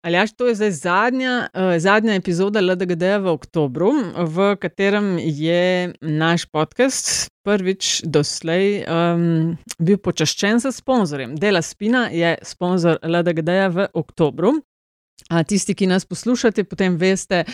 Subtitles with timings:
[0.00, 5.92] Ali jaš, to je zdaj zadnja, uh, zadnja epizoda LDGD v oktobru, v katerem je
[6.00, 11.36] naš podcast prvič doslej um, bil počaščen s sponzorjem.
[11.36, 14.56] Dela Spina je sponzor LDGD v oktobru.
[15.46, 17.44] Tisti, ki nas poslušate, potem veste,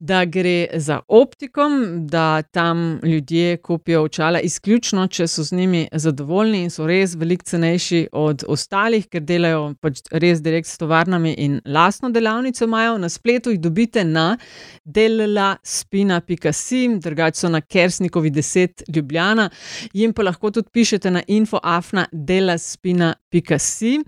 [0.00, 6.62] da gre za optikom, da tam ljudje kupijo očala izključno, če so z njimi zadovoljni
[6.62, 11.60] in so res veliko cenejši od ostalih, ker delajo pač res direkt s tovarnami in
[11.64, 12.98] lastno delavnico imajo.
[12.98, 14.36] Na spletu jih dobite na
[14.84, 19.50] delaspina.sim, drugače so na Kersnikovi 10 Ljubljana,
[19.92, 24.04] jim pa lahko tudi pišete na infoafna delaspina.sim.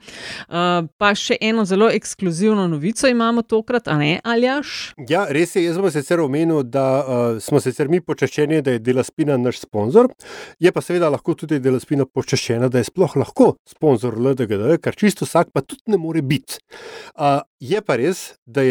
[0.98, 4.94] Pa še eno zelo ekskluzivno novico novico imamo tokrat, a ne aljaš?
[5.08, 5.64] Ja, res je.
[5.64, 9.60] Jaz sem sicer omenil, da uh, smo sicer mi počaščeni, da je Dela Spina naš
[9.60, 10.08] sponzor.
[10.58, 14.96] Je pa seveda lahko tudi Dela Spina počaščena, da je sploh lahko sponzor LDGD, kar
[14.96, 16.56] čisto vsak pa tudi ne more biti.
[17.14, 18.64] Uh, je pa res, da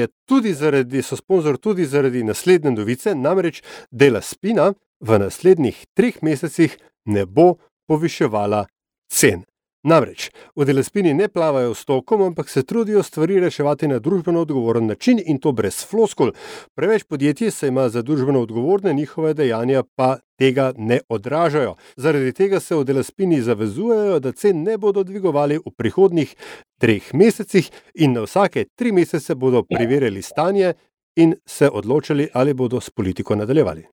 [0.53, 7.25] zaradi, so sponzor tudi zaradi naslednje novice, namreč Dela Spina v naslednjih treh mesecih ne
[7.25, 8.65] bo poviševala
[9.13, 9.45] cen.
[9.83, 14.87] Namreč v Delespini ne plavajo s tokom, ampak se trudijo stvari reševati na družbeno odgovoren
[14.87, 16.31] način in to brez floskul.
[16.75, 21.75] Preveč podjetij se ima za družbeno odgovorne, njihove dejanja pa tega ne odražajo.
[21.95, 26.35] Zaradi tega se v Delespini zavezujejo, da cen ne bodo dvigovali v prihodnih
[26.81, 30.73] treh mesecih in na vsake tri mesece bodo preverjali stanje
[31.15, 33.85] in se odločili, ali bodo s politiko nadaljevali.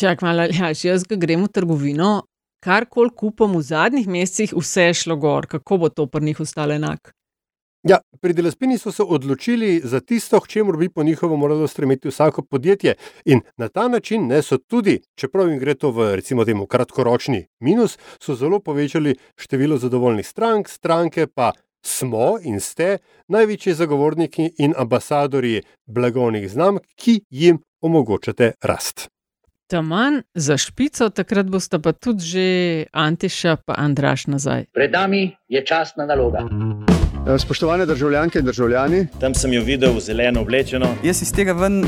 [0.00, 2.22] Čak malo, ja, jaz grem v trgovino,
[2.62, 6.40] kar koli kupom v zadnjih mesecih, vse je šlo gor, kako bo to pri njih
[6.40, 7.12] ostalo enak.
[7.82, 12.08] Ja, pri Delespini so se odločili za tisto, k čemu bi po njihovem moralo stremeti
[12.08, 12.94] vsako podjetje.
[13.24, 17.46] In na ta način ne so tudi, čeprav jim gre to v recimo temu kratkoročni
[17.60, 21.52] minus, so zelo povečali število zadovoljnih strank, stranke pa
[21.84, 29.11] smo in ste največji zagovorniki in ambasadori blagovnih znamk, ki jim omogočate rast
[29.72, 32.46] taman za špico, takrat boste pa tudi že
[32.92, 34.68] Antiša in Andraš nazaj.
[34.76, 36.44] Pred nami je časna naloga.
[37.26, 40.88] Eh, spoštovane državljanke in državljani, tam sem jo videl zeleno oblečeno.
[41.02, 41.84] Jaz iz tega ven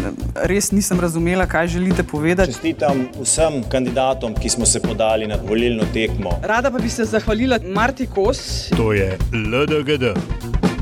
[0.49, 2.53] res nisem razumela, kaj želite povedati.
[2.53, 6.39] Čestitam vsem kandidatom, ki smo se podali na volilno tekmo.
[6.43, 8.71] Rada pa bi se zahvalila Marti Kos.
[8.77, 10.15] To je LDGD,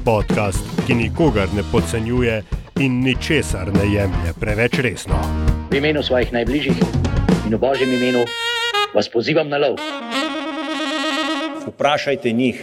[0.04, 2.42] podcast, ki nikogar ne podcenjuje
[2.80, 5.22] in ničesar ne jemlje preveč resno
[5.72, 6.76] v imenu svojih najbližjih
[7.48, 8.28] in v božjem imenu
[8.92, 9.80] vas pozivam na lov.
[11.64, 12.60] Vprašajte njih,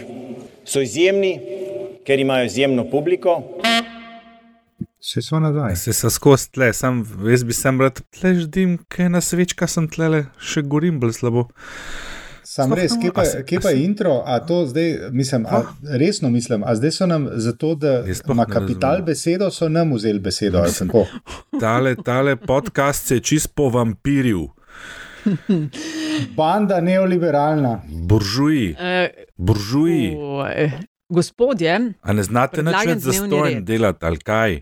[0.62, 1.40] so izjemni,
[2.06, 3.42] ker imajo izjemno publiko.
[5.02, 5.74] Se so nazaj.
[5.76, 9.90] Se so skozi tle, sam, jaz bi sem rad tle ždim, kaj na svečka sem
[9.90, 11.48] tle, še gorim bolj slabo.
[12.50, 15.60] Sam res, kje pa, kje pa je intro, a to zdaj, mislim, a,
[15.98, 18.02] resno mislim, a zdaj so nam zato, da
[18.32, 20.64] ima kapital besedo, so nam vzeli besedo.
[21.60, 24.48] tale, tale podcast se je čist po vampirju.
[26.36, 27.82] Banda neoliberalna.
[28.08, 28.72] Buržuji.
[28.72, 30.16] Uh, Buržuji.
[31.08, 34.60] Gospodje, a ne znate način za stojen delati, ali kaj?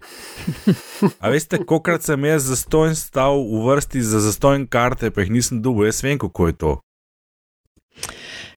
[1.21, 5.31] A veste, kolikrat sem jaz za stojen stal v vrsti za zastojen karte, pa jih
[5.31, 6.81] nisem dobil, jaz vem, kako je to.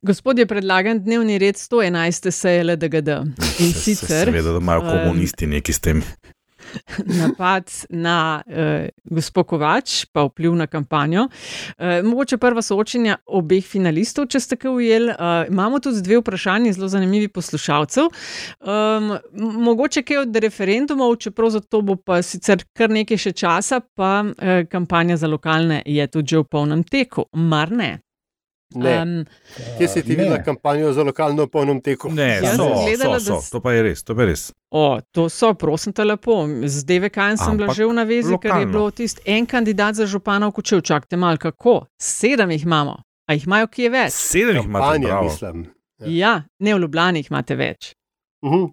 [0.03, 2.31] Gospod je predlagan dnevni red 111.
[2.31, 3.09] seje LDGD.
[3.59, 4.25] In sicer.
[4.25, 6.01] Seveda, da imajo komunisti neki s tem.
[7.22, 11.28] Napad na uh, gospod Kovač, pa vpliv na kampanjo.
[11.78, 15.13] Uh, mogoče prva soočenja obeh finalistov, če ste kaj ujeli.
[15.13, 18.09] Uh, imamo tudi dve vprašanje, zelo zanimivi poslušalcev.
[18.66, 23.83] Um, mogoče kaj od referendumov, čeprav za to bo pa sicer kar nekaj še časa,
[23.94, 28.00] pa uh, kampanja za lokalne je tudi že v polnem teku, mar ne?
[28.75, 29.25] Um,
[29.77, 32.11] Kje si ti videl kampanjo za lokalno polnom teku?
[32.11, 33.51] Ne, so, gledala, so, so.
[33.51, 34.03] to pa je res.
[34.03, 34.51] To, res.
[34.71, 36.45] O, to so, prosim te lepo.
[36.65, 40.47] Z DVK sem bila že v navezi, ker je bilo tisti en kandidat za župana
[40.47, 40.81] v Kočev.
[40.81, 41.85] Čakajte malo, kako?
[41.99, 43.01] Sedem jih imamo.
[43.27, 44.15] A jih imajo kje več?
[44.15, 45.65] Sedem jih imamo, mislim.
[45.99, 46.07] Ja.
[46.07, 47.95] ja, ne v Ljubljani jih imate več.
[48.41, 48.61] Uh mhm.
[48.63, 48.69] -huh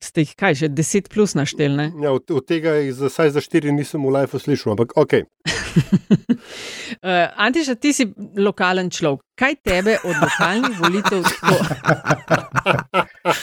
[0.00, 1.92] ste jih kaj, že 10 plus naštelne?
[2.00, 5.28] Ja, od, od tega jih za, za 4 nisem v life slišal, ampak ok.
[5.76, 8.06] Uh, Antiša, ti si
[8.36, 9.22] lokalen človek.
[9.40, 11.56] Kaj tebe od lokalnih volitev tako?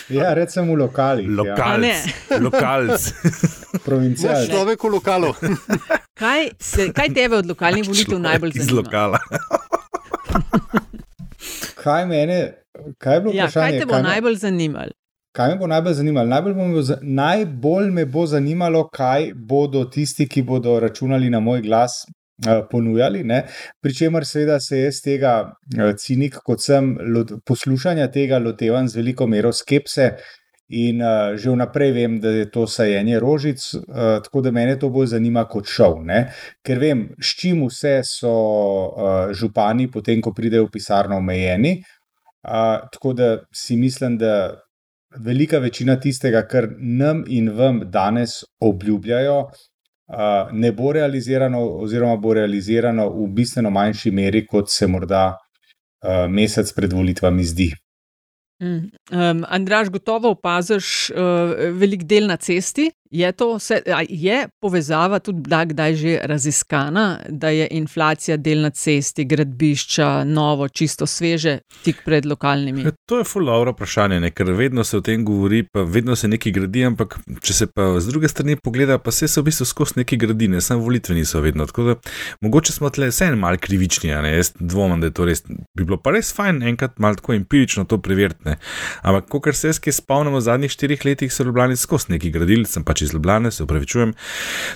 [0.09, 1.25] ja, recimo v lokalih.
[1.29, 2.06] Lokalc.
[2.29, 2.39] Ja.
[2.39, 3.01] Lokalc.
[3.88, 4.50] Provincialc.
[4.50, 5.33] Človek v lokalu.
[6.21, 8.68] kaj, se, kaj tebe od lokalnih volitev najbolj zanima?
[8.68, 9.19] Iz lokala.
[11.81, 12.39] kaj mene,
[12.97, 13.71] kaj je bilo ja, vprašanje?
[13.71, 14.94] Kaj te bo kaj najbolj zanimalo?
[15.38, 16.30] Kaj me bo najbolj zanimalo?
[16.30, 22.00] Najbolj, bo najbolj me bo zanimalo, kaj bodo tisti, ki bodo računali na moj glas,
[22.07, 23.22] uh, ponujali.
[23.81, 29.28] Pričemer, seveda, se jaz tega uh, cinik, kot sem, lot, poslušanja tega lotevam z veliko
[29.28, 30.12] mero skepse
[30.68, 34.89] In uh, že vnaprej vem, da je to sajenje rožic, uh, tako da me to
[34.89, 36.04] bolj zanima kot šov.
[36.04, 36.34] Ne?
[36.60, 38.34] Ker vem, s čim vse so
[38.92, 41.78] uh, župani, potem ko pridejo v pisarno, omejeni.
[42.44, 44.60] Uh, tako da si mislim, da
[45.15, 49.39] velika večina tistega, kar nam in vam danes obljubljajo,
[50.54, 55.38] ne bo realizirano, oziroma bo realizirano v bistveno manjši meri, kot se morda
[56.30, 57.71] mesec pred volitvami zdi.
[58.63, 58.89] Mm.
[59.12, 65.95] Um, Andraš, gotovo opaziš uh, velik del na cesti, Je, vse, je povezava tudi kdaj
[65.95, 72.83] že raziskana, da je inflacija del na cesti, gradbišča, novo, čisto sveže, tik pred lokalnimi?
[72.83, 74.31] Ja, to je fulovro vprašanje, ne?
[74.31, 77.89] ker vedno se o tem govori, pa vedno se nekaj gradi, ampak če se pa
[78.00, 81.42] z druge strani pogleda, pa se v bistvu skozi neki gradi, ne samo volitve niso
[81.42, 81.65] vedno.
[81.65, 81.95] Tako da
[82.42, 84.36] mogoče smo tle vse en mal krivični, ne?
[84.36, 85.44] jaz dvomim, da je to res.
[85.48, 88.57] Bi bilo pa res fajn enkrat malo tako empirično to preveriti.
[89.01, 92.83] Ampak, ko se jaz spomnim, v zadnjih štirih letih so ljubljeni skozi neki gradili, sem
[92.83, 94.13] pač iz Ljubljana, se upravičujem,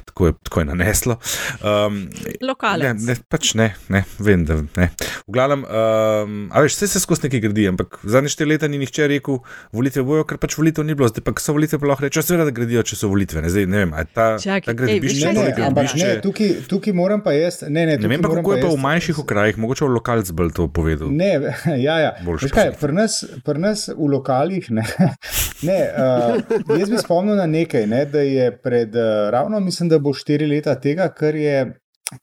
[0.06, 1.18] tako je, tako je naneslo.
[1.62, 2.10] Um,
[2.42, 2.84] Lokalno.
[2.84, 4.90] Ne, ne, pač ne, ne, vem, da ne.
[5.28, 8.82] V glavnem, um, a veš, vse se skozi nekaj gradi, ampak zadnje štiri leta ni
[8.82, 9.42] nihče rekel,
[9.76, 12.48] volitve bojo, ker pač volitev ni bilo, zdaj pa so volitve, pa lahko rečejo, seveda,
[12.50, 13.44] da gradijo, če so volitve.
[13.44, 17.36] Ne, zdaj, ne vem, ta, ta gradbišče, ne, ne, ampak ne, tukaj, tukaj moram pa
[17.36, 20.32] jaz, ne, ne, ne vem pa, kako je pa v manjših okrajih, mogoče v lokalc
[20.38, 21.12] bolj to povedal.
[21.14, 21.32] Ne,
[21.88, 22.12] ja, ja.
[22.52, 24.86] Kaj, pri, nas, pri nas v lokalih, ne,
[25.70, 30.00] ne uh, jaz bi spomnil na nekaj, ne, da je pred uh, ravno, mislim, da
[30.00, 31.64] bo štiri leta tega, ker je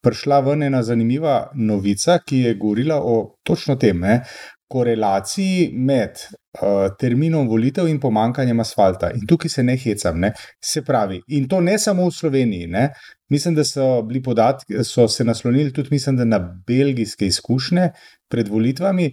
[0.05, 4.21] prišla ven ena zanimiva novica, ki je govorila o točno tem, ne,
[4.69, 6.21] korelaciji med
[6.61, 9.11] uh, terminom volitev in pomankanjem asfalta.
[9.17, 10.33] In tukaj se ne hecam, ne.
[10.65, 12.67] se pravi, in to ne samo v Sloveniji.
[12.67, 12.89] Ne.
[13.33, 17.91] Mislim, da so bili podatki, so se naslonili tudi, mislim, na belgijske izkušnje
[18.29, 19.13] pred volitvami,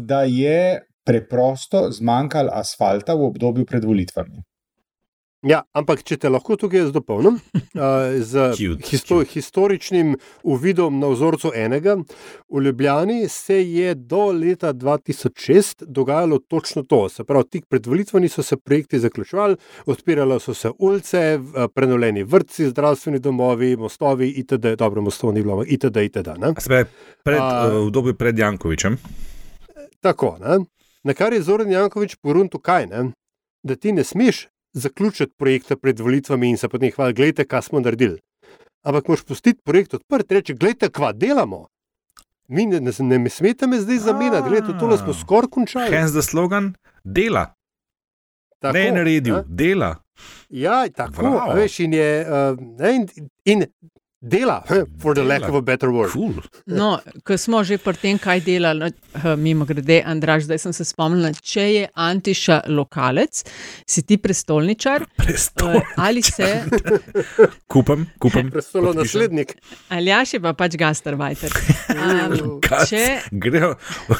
[0.00, 4.42] da je preprosto zmanjkalo asfalta v obdobju pred volitvami.
[5.46, 9.28] Ja, ampak če te lahko tukaj jaz dopolnim uh, z cute, histo cute.
[9.36, 11.94] historičnim uvidom na vzorcu enega,
[12.50, 17.04] v Ljubljani se je do leta 2006 dogajalo točno to.
[17.08, 19.56] Se pravi, tik pred volitvami so se projekti zaključovali,
[19.86, 21.38] odpirale so se ulice,
[21.74, 24.74] prenovljeni vrtci, zdravstveni domovi, mostovi, itd.
[24.74, 26.02] Dobro, mostov ni bilo, itd.
[26.10, 26.50] itd.
[26.58, 26.84] Sve,
[27.22, 28.98] pred, uh, v dobi pred Jankovičem.
[30.02, 30.64] Tako, ne?
[31.06, 33.10] na kar je Zoran Jankovič porun tukaj, ne?
[33.62, 34.48] da ti ne smeš
[34.78, 38.20] zaključiti projekte pred volitvami in se potem hvaliti, gledajte, kaj smo naredili.
[38.82, 41.66] Ampak moš pustiti projekt odprt, reči, gledajte, kva delamo.
[42.48, 45.96] Mi ne, ne, ne, ne smete me zdaj zamenjati, gledajte, to smo skoraj končali.
[45.96, 47.54] Hence the slogan: dela.
[48.58, 49.42] Tako, ne naredil, ne?
[49.46, 49.96] dela.
[50.48, 53.06] Ja, tako veš, in, je, uh, in,
[53.44, 53.64] in
[54.20, 54.64] dela,
[54.98, 56.10] for the lack of a better word.
[56.10, 56.34] Cool.
[56.66, 58.90] No, ko smo že pri tem, kaj dela, no,
[59.38, 63.44] mimo grede, Andraš, zdaj sem se spomnil, če je Antiša lokalec,
[63.86, 65.06] si ti prestolničar.
[65.16, 65.86] Prestolničar.
[65.86, 66.64] Uh, ali se.
[67.72, 68.50] kupam, kupam.
[68.50, 69.54] Prestolo naslednik.
[69.94, 71.54] Ali ja, še pa pač gastarbajter.
[71.94, 72.58] Um,
[72.90, 73.04] če...
[73.30, 73.74] grejo,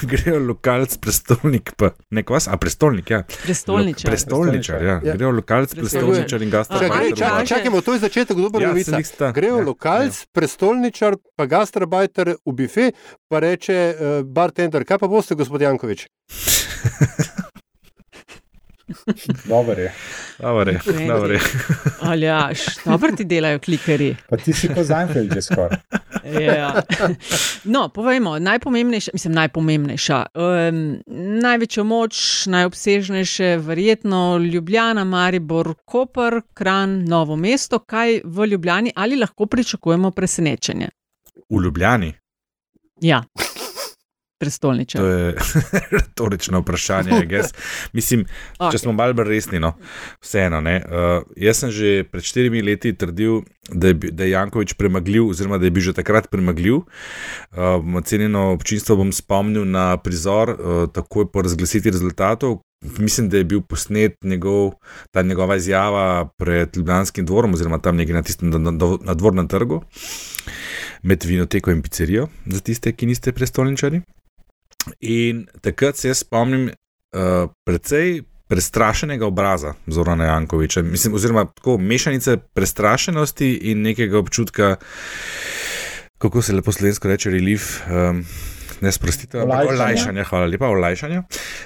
[0.06, 3.24] grejo lokalec, prestolnik, pa nek vas, a prestolnik, ja.
[3.42, 4.06] Prestolničar.
[4.06, 4.96] Lo, prestolničar, ja.
[5.02, 5.18] ja.
[5.18, 7.46] Grejo lokalec, prestolničar in gastarbajter.
[7.50, 9.02] Čakajmo, to je začetek dobro ja, novice.
[9.34, 9.66] Grejo ja.
[9.88, 10.26] Lokalc, ja.
[10.32, 12.92] prestolničar, pa gastrobajter v bife,
[13.28, 16.06] pa reče uh, bartender, kaj pa boste, gospod Jankovič?
[19.44, 19.92] Dobro je.
[20.38, 20.80] Dobro je.
[21.08, 21.40] Dobro je.
[22.00, 24.16] Aljaš, dobro ti delajo klikeri.
[24.28, 25.78] Pa ti si kot Zajnfeld že skoraj.
[26.40, 26.82] Ja.
[27.64, 30.26] No, povejmo, najpomembnejša, mislim, najpomembnejša.
[30.34, 31.02] Um,
[31.42, 37.78] največjo moč, najobsežnejše, verjetno Ljubljana, Maribor, Koper, Kran, Novo mesto.
[37.78, 40.88] Kaj v Ljubljani ali lahko pričakujemo presenečenje?
[41.50, 42.14] V Ljubljani.
[43.00, 43.22] Ja
[44.38, 45.00] prestolničar?
[45.00, 45.34] To je
[45.96, 47.20] retorično vprašanje.
[47.96, 48.24] Mislim,
[48.58, 48.72] okay.
[48.72, 49.74] če smo malo bolj resni, no,
[50.22, 50.60] vseeno.
[50.62, 55.58] Uh, jaz sem že pred štirimi leti trdil, da je, da je Jankovič premagljiv, oziroma
[55.58, 56.80] da je bil že takrat premagljiv.
[57.52, 62.60] Uh, cenjeno občinstvo bom spomnil na prizor, uh, takoj po razglasitvi rezultatov.
[62.98, 64.70] Mislim, da je bil posnet njegov,
[65.10, 68.52] ta njegova izjava pred Ljubljanskim dvorom, oziroma tam nekje na tistem
[69.02, 69.82] nadvornem trgu,
[71.02, 74.00] med vinoteko in pizzerijo, za tiste, ki niste prestolničari.
[75.00, 82.36] In takrat se jaz spomnim uh, precej prestrašenega obraza Zorana Jankoviča, Mislim, oziroma tako mešanice
[82.36, 84.76] prestrašenosti in nekega občutka,
[86.18, 87.80] kako se lepo slovensko reče, relief.
[87.88, 88.24] Um,
[88.80, 91.22] Ne sprostite, ampak olajšanje, hvala lepa, olajšanje.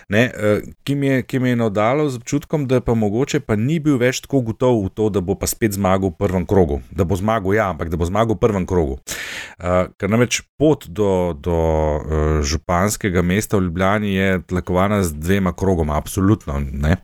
[0.09, 3.57] Ne, uh, ki, mi je, ki mi je navdalo z občutkom, da pa mogoče pa
[3.57, 6.81] ni bil več tako gotov v to, da bo pa spet zmagal v prvem krogu.
[6.89, 8.97] Da bo zmagal, ja, ampak da bo zmagal v prvem krogu.
[9.61, 15.53] Uh, ker namreč pot do, do uh, županskega mesta v Ljubljani je tlakovana z dvema
[15.53, 16.63] krogoma, absolutno.
[16.65, 16.97] Ne?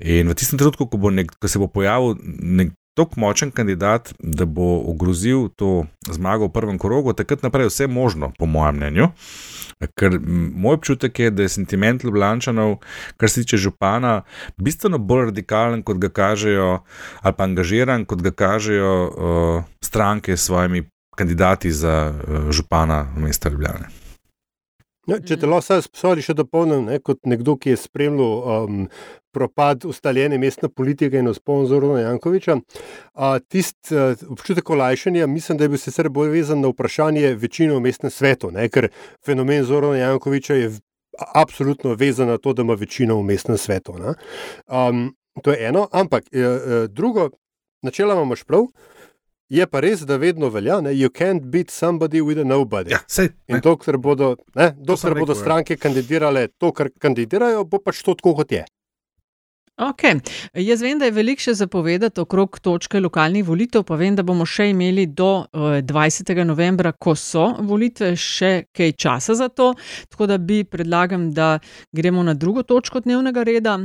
[0.00, 4.44] In v tistem trenutku, ko, nek, ko se bo pojavil nek tako močen kandidat, da
[4.44, 9.08] bo ogrozil to zmago v prvem krogu, takrat naprej vse možno, po mojem mnenju.
[9.96, 12.76] Ker moj občutek je, da je sentiment Ljubljančanov,
[13.16, 14.22] kar se tiče župana,
[14.56, 16.82] bistveno bolj radikalen, kot ga kažejo,
[17.20, 20.84] ali pa angažiran, kot ga kažejo uh, stranke s svojimi
[21.16, 23.99] kandidati za uh, župana mesta Ljubljana.
[25.10, 28.84] No, če te lahko spomnim, še dopolnim, ne, kot nekdo, ki je spremljal um,
[29.34, 32.56] propad ustaljene mestne politike in sponzor Jankoviča.
[33.50, 37.82] Tisti uh, občutek olajšanja, mislim, da je bil sicer bolj vezan na vprašanje večine v
[37.88, 38.68] mestnem svetu, ne?
[38.70, 38.90] ker
[39.26, 40.70] fenomen Zorana Jankoviča je
[41.34, 43.98] absolutno vezan na to, da ima večino v mestnem svetu.
[44.70, 45.10] Um,
[45.42, 47.30] to je eno, ampak uh, drugo,
[47.82, 48.70] načeloma imaš prav.
[49.50, 52.92] Je pa res, da vedno velja, da you can't beat somebody with a nobody.
[52.94, 55.40] Ja, sej, in dokler bodo, ne, dokler bodo rekel, ja.
[55.40, 58.62] stranke kandidirale to, kar kandidirajo, bo pač to tako, kot je.
[59.80, 60.20] Okay.
[60.54, 64.44] Jaz vem, da je veliko še zapovedati okrog točke lokalnih volitev, pa vem, da bomo
[64.44, 66.34] še imeli do 20.
[66.34, 69.72] Eh, novembra, ko so volitve, še kaj časa za to.
[70.12, 71.56] Tako da bi predlagam, da
[71.96, 73.78] gremo na drugo točko dnevnega reda.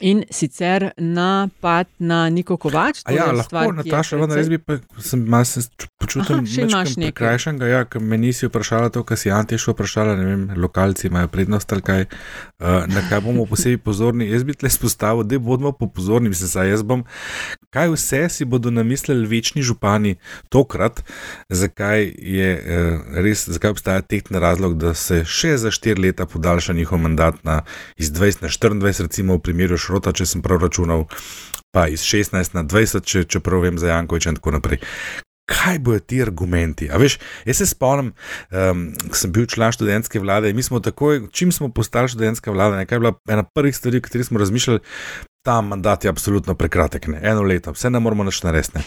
[0.00, 3.00] In sicer napad na Niko Kovač.
[3.08, 5.60] Ja, lahko, stvar, Nataša, vendar jaz bi pa sem se
[5.96, 7.66] počutil nekaj krajšega.
[7.66, 11.72] Ja, me nisi vprašala to, kar si Anti še vprašala, ne vem, lokalci imajo prednost
[11.72, 14.28] ali kaj, uh, na kaj bomo posebej pozorni.
[14.28, 17.06] Jaz bi tle spostavil, da bomo pozorni, mislim, saj jaz bom,
[17.72, 20.16] kaj vse si bodo namislili večni župani
[20.52, 21.00] tokrat,
[21.48, 26.76] zakaj je uh, res, zakaj obstaja tehten razlog, da se še za štiri leta podaljša
[26.76, 27.62] njihov mandat na
[27.96, 31.06] iz 20 na 24, recimo v primeru šrota, če sem prav računal,
[31.74, 34.82] pa iz 16 na 20, če, če prav vem za Jankovič in tako naprej.
[35.46, 36.88] Kaj bojo ti argumenti?
[36.90, 38.10] Veš, jaz se spomnim,
[38.50, 42.50] um, ko sem bil član študentske vlade in mi smo takoj, čim smo postali študentska
[42.50, 44.82] vlada, nekaj je bila ena prvih stvari, o katerih smo razmišljali,
[45.46, 47.20] ta mandat je absolutno prekratek, ne?
[47.22, 48.82] eno leto, vse ne moramo več narediti.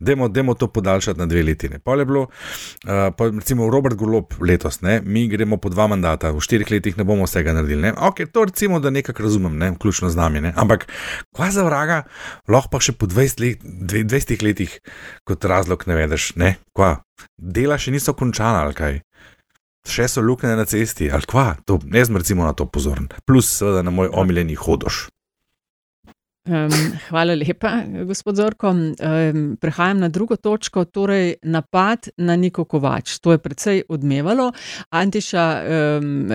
[0.00, 1.68] Demo, demo to podaljšati na dve leti.
[1.84, 5.02] Pol je bilo, uh, pa, recimo Robert Golop letos, ne?
[5.04, 7.90] mi gremo po dva mandata, v štirih letih ne bomo vsega naredili.
[7.90, 7.92] Ne?
[8.08, 9.68] Ok, to recimo, da nekako razumem, ne?
[9.74, 10.40] vključno z nami.
[10.46, 10.54] Ne?
[10.56, 10.86] Ampak,
[11.36, 11.98] kva za vraga,
[12.48, 14.78] lahko pa še po 20, let, 20 letih
[15.28, 16.54] kot razlog ne vedeš, ne?
[16.72, 16.94] kva,
[17.36, 18.98] dela še niso končana ali kaj.
[19.88, 23.52] Še so luknje na cesti, ali kva, to, ne znam recimo na to pozoren, plus
[23.60, 25.04] seveda na moj omiljeni hodoš.
[26.48, 26.70] Um,
[27.08, 28.70] hvala lepa, gospod Zorko.
[28.70, 33.18] Um, prehajam na drugo točko, torej napad na Niko Kovač.
[33.20, 34.52] To je precej odmevalo.
[34.90, 35.44] Antiša,
[36.00, 36.30] um,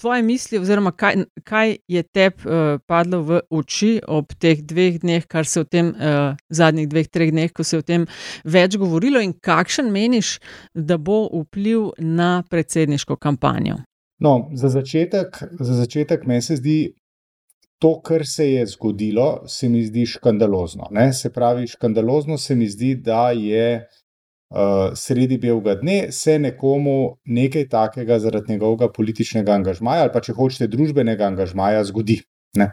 [0.00, 5.26] tvoje misli, oziroma kaj, kaj je tebi uh, padlo v oči ob teh dveh dneh,
[5.28, 8.06] kar se v tem uh, zadnjih dveh, treh dneh, ko se je o tem
[8.48, 10.38] več govorilo, in kakšen meniš,
[10.72, 13.82] da bo vpliv na predsedniško kampanjo?
[14.18, 16.78] No, za začetek, za začetek meni se zdi
[17.78, 20.88] to, kar se je zgodilo, se mi zdi škandalozno.
[20.90, 21.12] Ne?
[21.12, 23.86] Se pravi, škandalozno se mi zdi, da je
[24.50, 30.32] uh, sredi belega dne se nekomu nekaj takega zaradi njegovega političnega angažmaja ali pa če
[30.32, 32.22] hočete družbenega angažmaja zgodi.
[32.56, 32.72] Ne?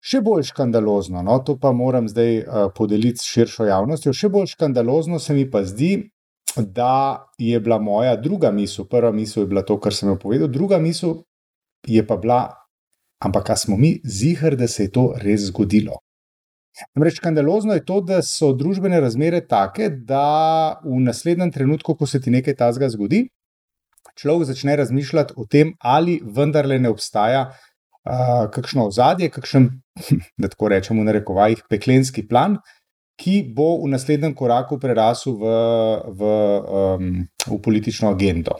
[0.00, 4.54] Še bolj škandalozno, no, to pa moram zdaj uh, podeliti s širšo javnostjo, še bolj
[4.54, 6.08] škandalozno se mi pa zdi,
[6.56, 10.48] da je bila moja druga misel, prva misel je bila to, kar sem jo povedal,
[10.48, 11.20] druga misel
[11.86, 12.40] je pa bila
[13.18, 15.98] Ampak, kaj smo mi zihar, da se je to res zgodilo?
[16.94, 22.20] Namreč, skandalozno je to, da so družbene razmere take, da v naslednjem trenutku, ko se
[22.22, 23.24] ti nekaj tazga zgodi,
[24.18, 29.68] človek začne razmišljati o tem, ali vendarle ne obstaja uh, kakšno ozadje, kakšen,
[30.40, 32.60] da tako rečemo, na rekovajih, peklenski plan,
[33.18, 35.52] ki bo v naslednjem koraku prerasel v,
[36.14, 36.32] v,
[36.70, 37.12] um,
[37.50, 38.54] v politično agendo.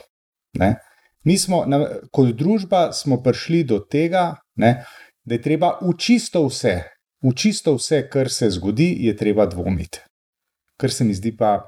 [0.58, 0.74] Ne?
[1.22, 1.62] Mi smo,
[2.10, 4.84] kot družba, smo prišli do tega, ne,
[5.24, 6.82] da je treba v čisto vse,
[7.22, 10.00] v čisto vse, kar se zgodi, je treba dvomiti.
[10.78, 11.58] Kar se mi zdi pa,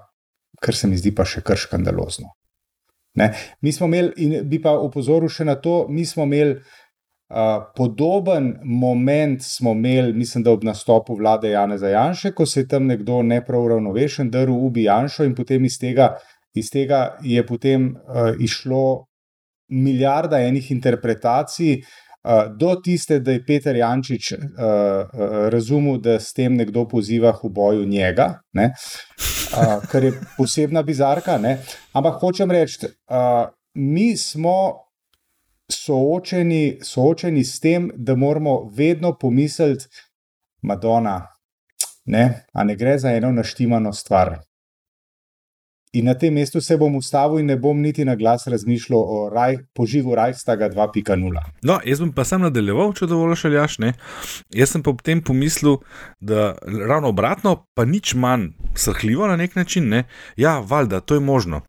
[0.62, 2.30] kar se mi zdi pa še kar škandalozno.
[3.18, 3.32] Ne.
[3.60, 8.52] Mi smo imeli, in bi pa opozoril še na to, mi smo imeli uh, podoben
[8.62, 13.22] moment, smo imeli, mislim, da ob nastopu vlade Jana Zajanša, ko se je tam nekdo
[13.26, 16.14] neprav ravnovešen, drl ubi Janša in potem iz tega,
[16.54, 19.08] iz tega je potem uh, išlo
[19.70, 22.09] milijarda enih interpretacij, uh,
[22.56, 25.06] do tiste, da je Peter Jančič uh, uh,
[25.48, 31.38] razumel, da s tem nekdo poziva v boju njega, uh, kar je posebna bizarka.
[31.38, 31.58] Ne?
[31.92, 34.86] Ampak hočem reči, uh, mi smo.
[35.70, 39.86] Soočeni, soočeni s tem, da moramo vedno pomisliti,
[40.66, 41.28] Madonna,
[42.10, 44.40] ne, a ne gre za eno naštimano stvar.
[45.92, 49.28] In na tem mestu se bom ustavil in ne bom niti na glas razmišljal o
[49.32, 51.40] raj, požigu Rajstaga 2.0.
[51.66, 53.80] No, jaz bom pa sam nadaljeval, če dovolj šaljaš.
[53.82, 53.90] Ne?
[54.54, 55.80] Jaz sem pa ob tem pomislil,
[56.22, 59.90] da ravno obratno, pa nič manj srhljivo na nek način.
[59.90, 60.04] Ne?
[60.38, 61.64] Ja, valjda, to je možno.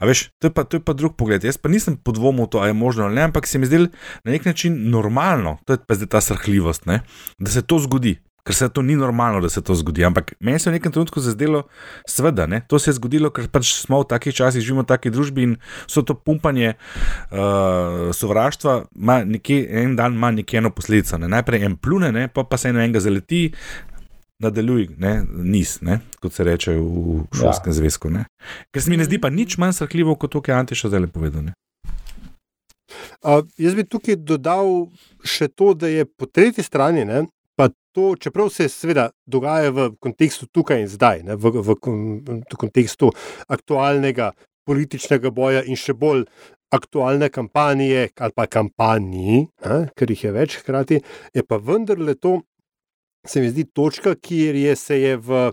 [0.00, 1.44] A veš, to je, pa, to je pa drug pogled.
[1.44, 3.86] Jaz pa nisem podvomil to, ali je možno ali ne, ampak se mi zdi
[4.24, 7.00] na nek način normalno, to je pa zdaj ta srhljivost, ne?
[7.38, 8.16] da se to zgodi
[8.46, 10.04] ker se to ni normalno, da se to zgodi.
[10.04, 11.64] Ampak meni se je v nekem trenutku zdelo,
[12.06, 12.62] seveda, ne?
[12.68, 15.56] to se je zgodilo, ker pač smo v takih časih, živimo v takej družbi in
[15.90, 18.86] so to pumpanje uh, sovraštva,
[19.26, 21.18] nekje, en dan ima nekje eno posledico.
[21.18, 21.28] Ne?
[21.34, 22.28] Najprej en plune, ne?
[22.30, 23.50] pa pa se eno enega zaleti.
[24.36, 27.76] Nadaljuj, ne, nis, ne, kot se reče v šolskem ja.
[27.78, 28.10] zvezku.
[28.12, 28.26] Ne.
[28.68, 31.08] Ker se mi ne zdi pa nič manj srhljivo, kot to, kar je Antiša zdaj
[31.08, 31.46] povedal.
[33.24, 34.90] Uh, jaz bi tukaj dodal
[35.24, 37.24] še to, da je po tretji strani ne,
[37.96, 41.76] to, čeprav se seveda dogaja v kontekstu tukaj in zdaj, ne, v, v,
[42.52, 43.08] v kontekstu
[43.48, 44.34] aktualnega
[44.68, 46.26] političnega boja in še bolj
[46.76, 51.00] aktualne kampanje ali pa kampanji, ne, ker jih je več hkrati,
[51.32, 52.40] je pa vendarle to,
[53.26, 55.46] se mi zdi, točka, kjer je se je v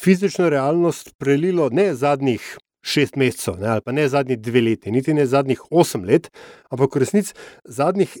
[0.00, 2.56] fizično realnost prelilo ne zadnjih.
[2.86, 6.28] Šest mesecev, ne, ali pa ne zadnjih dve leti, niti ne zadnjih osem let,
[6.70, 7.32] ampak v resnici
[7.66, 8.12] zadnjih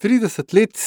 [0.00, 0.86] 30 let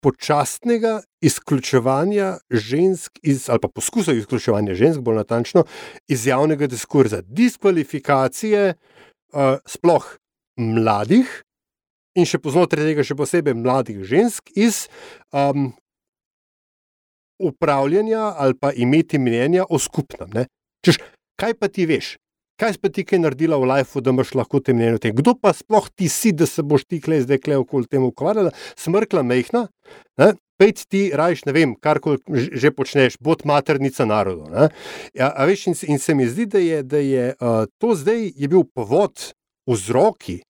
[0.00, 5.64] počasnega izključevanja žensk, iz, ali pa poskusa izključevanja žensk, bolj natančno,
[6.08, 10.16] iz javnega diskurza, diskvalifikacije uh, sploh
[10.56, 11.42] mladih
[12.18, 14.86] in še poznotraj tega, še posebej mladih žensk, iz
[15.32, 15.70] um,
[17.40, 20.44] upravljanja ali pa imeti mnenja o skupnem.
[20.84, 21.00] Češ,
[21.40, 22.16] kaj pa ti veš?
[22.60, 25.16] Kaj si ti kaj naredila v lifeu, da imaš lahko te mnenje o tem.
[25.16, 28.52] Kdo pa sploh ti si, da se boš ti klej zdaj klej okoli temu ukvarjala,
[28.76, 29.66] smrkla mehna,
[30.60, 34.50] pet ti rajš, ne vem, kar že počneš, bod maternica narodu.
[35.16, 38.48] Ja, veš, in, in se mi zdi, da je, da je uh, to zdaj je
[38.48, 39.32] bil povod,
[39.70, 40.42] vzroki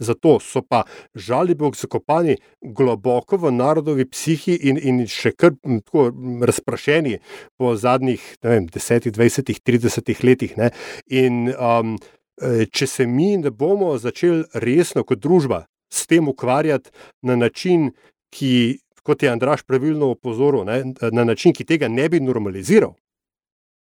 [0.00, 6.08] Zato so pa žalibok zakopani globoko v narodovi psihi in, in še kar tako
[6.48, 7.18] razprašeni
[7.60, 10.56] po zadnjih vem, 10, 20, 30 letih.
[10.56, 10.70] Ne.
[11.12, 11.98] In um,
[12.40, 16.90] e, če se mi ne bomo začeli resno kot družba s tem ukvarjati
[17.22, 17.90] na način,
[18.30, 22.94] ki, kot je Andraš pravilno opozoril, ne, na način, ki tega ne bi normaliziral,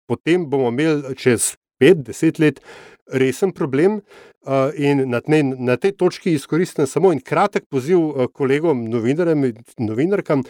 [0.06, 2.60] potem bomo imeli čez 5-10 let
[3.12, 4.00] resen problem.
[4.78, 10.44] In na, ne, na tej točki izkoristim samo en kratek poziv kolegom, novinarjem in novinarkam,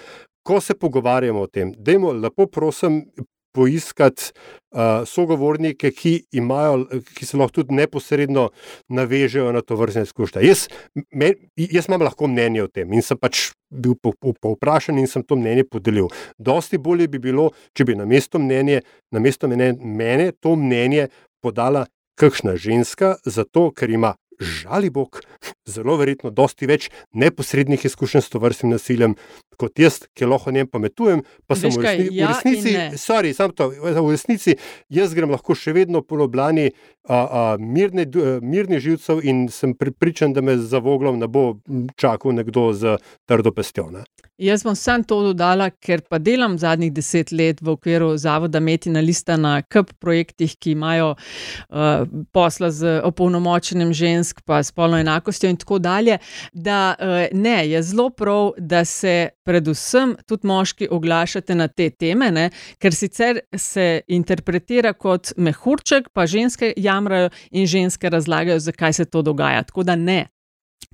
[0.46, 1.72] ko se pogovarjamo o tem.
[1.78, 3.06] Dajmo, lepo prosim,
[3.56, 4.32] poiskati
[4.76, 8.50] uh, sogovornike, ki, imajo, ki se lahko tudi neposredno
[8.92, 10.44] navežejo na to vrstne izkušnje.
[10.44, 10.66] Jaz,
[11.56, 13.96] jaz imam lahko mnenje o tem in sem pač bil
[14.42, 16.10] povprašan in sem to mnenje podelil.
[16.36, 18.82] Dosti bolje bi bilo, če bi na mesto mnenje,
[19.14, 21.08] na mesto mnenje, mene to mnenje
[21.40, 21.86] podala
[22.16, 25.20] kakšna ženska, zato ker ima žali Bog,
[25.66, 29.16] zelo verjetno, dosti več neposrednih izkušenj s to vrstnim nasiljem,
[29.56, 33.32] kot jaz, ki lahko o njem pametujem, pa sem v, resni, ja v resnici, sorry,
[33.56, 34.56] to, v resnici,
[34.92, 36.70] jaz grem lahko še vedno po Ljubljani
[37.58, 38.06] mirni,
[38.42, 41.56] mirni živcev in sem pripričan, da me za voglom ne bo
[41.96, 42.96] čakal nekdo z
[43.26, 43.90] trdo pestjo.
[43.90, 44.04] Ne?
[44.36, 49.00] Jaz bom samo to dodala, ker pa delam zadnjih deset let v okviru Zavoda Metina
[49.00, 52.04] Lista na KP projektih, ki imajo uh,
[52.36, 56.18] posla z opolnomočenjem žensk, pa spolno enakostjo in tako dalje.
[56.52, 62.30] Da uh, ne, je zelo prav, da se predvsem tudi moški oglašate na te teme,
[62.30, 62.50] ne?
[62.78, 69.22] ker sicer se interpretira kot mehurček, pa ženske jamrajo in ženske razlagajo, zakaj se to
[69.22, 69.62] dogaja.
[69.62, 70.26] Tako da ne,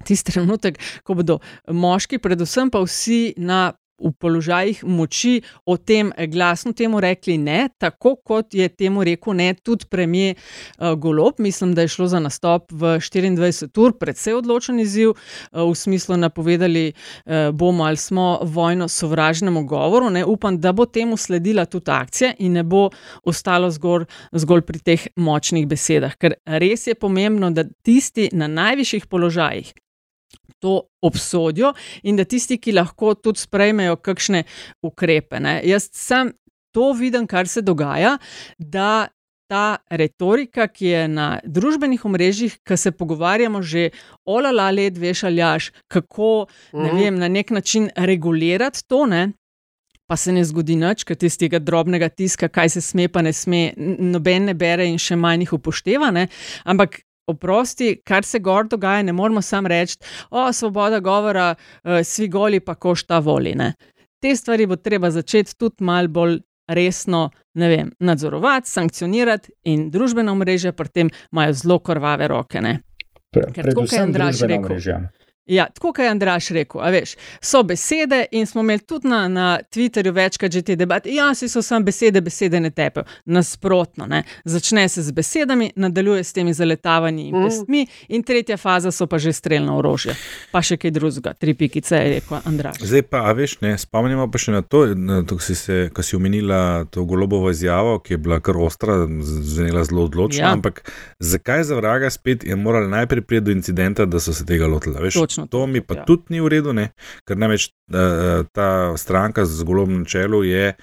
[0.04, 3.72] tisti trenutek, ko bodo moški, predvsem pa vsi na.
[4.02, 9.54] V položajih moči o tem glasno temu rekli ne, tako kot je temu rekel ne
[9.54, 11.38] tudi premijer uh, Golob.
[11.38, 16.16] Mislim, da je šlo za nastop v 24 ur, predvsej odločen izziv, uh, v smislu
[16.16, 20.10] napovedali uh, bomo ali smo vojno sovražnemu govoru.
[20.10, 20.24] Ne.
[20.24, 22.88] Upam, da bo temu sledila tudi akcija in ne bo
[23.24, 26.16] ostalo zgolj, zgolj pri teh močnih besedah.
[26.16, 29.72] Ker res je pomembno, da tisti na najvišjih položajih,
[30.60, 34.44] to obsodijo in da tisti, ki lahko tudi sprejmejo kakšne
[34.82, 35.40] ukrepe.
[35.40, 35.60] Ne.
[35.64, 36.32] Jaz sem
[36.72, 38.18] to vidim, kar se dogaja.
[39.52, 43.90] Ta retorika, ki je na družbenih omrežjih, ki se pogovarjamo že
[44.24, 46.96] o lalali, dveš ali jaš, kako ne mhm.
[46.96, 49.32] vem, na nek način regulirati to, ne?
[50.12, 53.32] pa se ne zgodi nič, ker iz tega drobnega tiska, kaj se sme, pa ne
[53.32, 56.10] sme, noben ne bere in še manj jih upošteva.
[56.12, 56.26] Ne?
[56.68, 59.98] Ampak oprosti, kar se gor dogaja, ne moramo samo reči,
[60.30, 63.54] o svoboda govora, uh, svi goli pa košta voli.
[63.54, 63.72] Ne.
[64.22, 70.72] Te stvari bo treba začeti tudi malo bolj resno vem, nadzorovati, sankcionirati, in družbena mreža
[70.72, 72.62] pri tem imajo zelo krvave roke.
[73.32, 75.00] Pre, predvsem družbena mreža.
[75.52, 79.58] Ja, tako kot je Andraš rekel, veš, so besede in smo imeli tudi na, na
[79.74, 81.10] Twitterju večkrat že te debate.
[81.12, 83.04] Ja, si so samo besede, besede ne tepejo.
[83.24, 84.22] Nasprotno, ne.
[84.44, 87.44] začne se z besedami, nadaljuje s temi zaletavanji in mhm.
[87.44, 88.06] pestmi, mm.
[88.08, 90.14] in tretja faza so pa že streljno orožje.
[90.52, 92.80] Pa še kaj drugega, tri pikice je rekel Andraš.
[92.80, 94.86] Zdaj pa, veš, ne, spomnimo pa še na to,
[95.28, 99.84] ko si, se, ko si omenila to golobovo izjavo, ki je bila kar ostra, zvenela
[99.84, 100.46] zelo odločna.
[100.46, 100.52] Ja.
[100.56, 100.80] Ampak
[101.20, 105.10] zakaj za vraga spet je morala najprej priti do incidenta, da so se tega lotili?
[105.10, 105.41] točno.
[105.50, 106.04] To mi pa ja.
[106.04, 106.90] tudi ni v redu, ne?
[107.28, 110.74] ker namreč uh, ta stranka z golobom na čelu je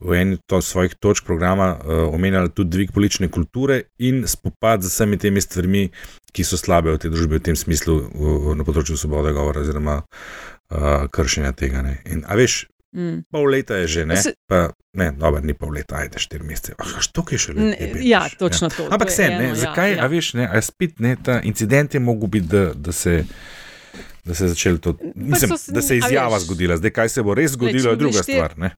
[0.00, 4.92] v eni od svojih točk programa uh, omenjala tudi dvig politične kulture in spopad z
[4.92, 5.88] vsemi temi stvarmi,
[6.32, 10.02] ki so slabe v tej družbi, v tem smislu v, na področju svobode govora oziroma
[10.02, 11.82] uh, kršenja tega.
[12.06, 13.22] In, a veš, Mm.
[13.30, 16.74] Pol leta je že, ne, se, pa, ne dobro, ni pol leta, ajde štiri mesece.
[16.78, 18.02] Ah, što je še lepo?
[18.02, 18.74] Ja, točno ja.
[18.74, 18.88] to.
[18.90, 20.04] Ampak se, ne, eno, ja, zakaj, ja, ja.
[20.04, 23.22] a veš, ne, a spet ne, ta incident je mogel biti, da, da se
[24.24, 26.76] da se je začelo to, mislim, so, da se je izjava veš, zgodila.
[26.76, 28.58] Zdaj, kaj se bo res zgodilo, je druga štir, stvar.
[28.58, 28.74] Ne?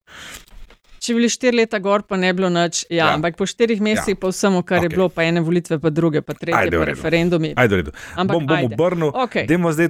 [1.02, 2.84] Če bili štiri leta gor, pa ne bilo noč.
[2.86, 3.06] Ja, ja.
[3.16, 4.18] Ampak po štirih mesecih, ja.
[4.22, 4.86] pa vsemu, kar okay.
[4.86, 7.50] je bilo, pa ene volitve, pa druge, pa tretje, ajde, pa referendumi.
[7.58, 7.94] Ajde, redo.
[8.14, 9.10] Ampak bom, bom obrnil.
[9.24, 9.48] Okay.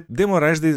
[0.09, 0.71] Demo reči,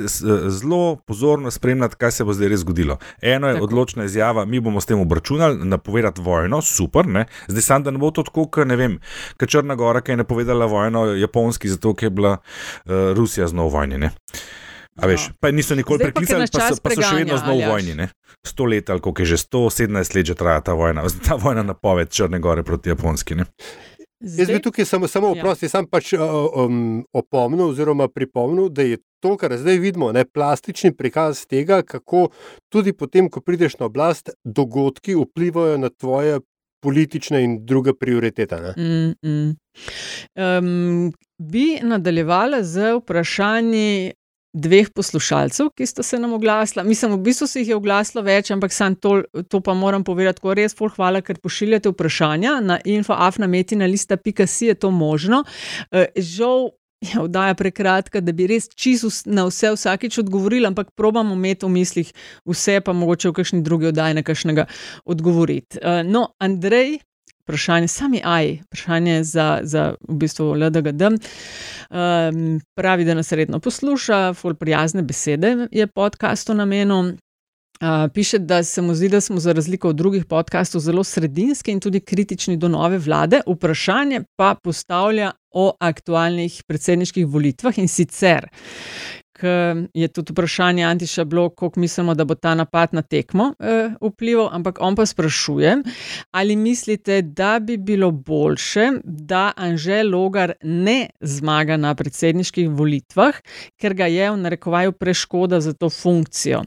[0.52, 2.98] zelo pozorno spremljati, kaj se bo zdaj res zgodilo.
[3.24, 3.70] Eno je tako.
[3.70, 7.08] odločna izjava, mi bomo s tem obračunali, napovedati vojno, super.
[7.08, 7.24] Ne?
[7.48, 9.00] Zdaj sam, da ne bo to tako, ker ne vem,
[9.40, 13.72] ker Črna Gora, ki je napovedala vojno Japonski, zato ker je bila uh, Rusija znova
[13.72, 14.12] v vojni.
[14.96, 17.96] A veš, pa niso nikoli preklicali, pa, pa, pa so še vedno zelo v vojni.
[17.98, 18.08] Ne?
[18.46, 22.08] Sto let, ali koliko je že 117 let, že traja ta vojna, ta vojna napoved
[22.08, 23.36] Črne Gore proti Japonski.
[23.36, 23.44] Ne?
[24.20, 25.32] Zdaj, Jaz bi tukaj samo, samo ja.
[25.36, 30.94] oprosti, sam pač um, opomnil, oziroma pripomnil, da je to, kar zdaj vidimo, ne, plastični
[30.96, 32.30] prikaz tega, kako
[32.72, 36.40] tudi potem, ko prideš na oblast, dogodki vplivajo na tvoje
[36.80, 38.72] politične in druge prioritete.
[38.76, 39.56] Mm, mm.
[40.40, 44.12] Um, bi nadaljevala z vprašanji
[44.56, 46.84] dveh poslušalcev, ki sta se nam oglasila.
[46.84, 50.54] Mislim, v bistvu se jih je oglasilo več, ampak to, to pa moram povedati, ko
[50.54, 55.44] res pol hvala, ker pošiljate vprašanja na infoafnametina.si je to možno.
[55.92, 56.72] Eh, žal.
[57.04, 61.68] Je vdaja prekratka, da bi res čisto na vse vsakič odgovorili, ampak probamo imeti v
[61.74, 62.12] mislih
[62.48, 64.64] vse, pa mogoče v kakšni drugi oddaji na kakšnega
[65.04, 65.76] odgovoriti.
[65.76, 66.96] Eh, no, Andrej
[67.46, 71.02] vprašanje, sami AI, vprašanje za, za v bistvu LDGD.
[71.02, 77.14] Um, pravi, da nas redno posluša, ful prijazne besede je podkastu namenil.
[77.80, 81.72] Uh, piše, da se mu zdi, da smo za razliko od drugih podkastov zelo sredinski
[81.72, 83.40] in tudi kritični do nove vlade.
[83.46, 88.48] Vprašanje pa postavlja o aktualnih predsedniških volitvah in sicer,
[89.94, 94.48] je tudi vprašanje Antiša bilo, koliko mislimo, da bo ta napad na tekmo eh, vplival,
[94.52, 95.76] ampak on pa sprašuje,
[96.30, 103.34] ali mislite, da bi bilo boljše, da Anže Logar ne zmaga na predsedniških volitvah,
[103.80, 106.62] ker ga je v narekovaju preškoda za to funkcijo.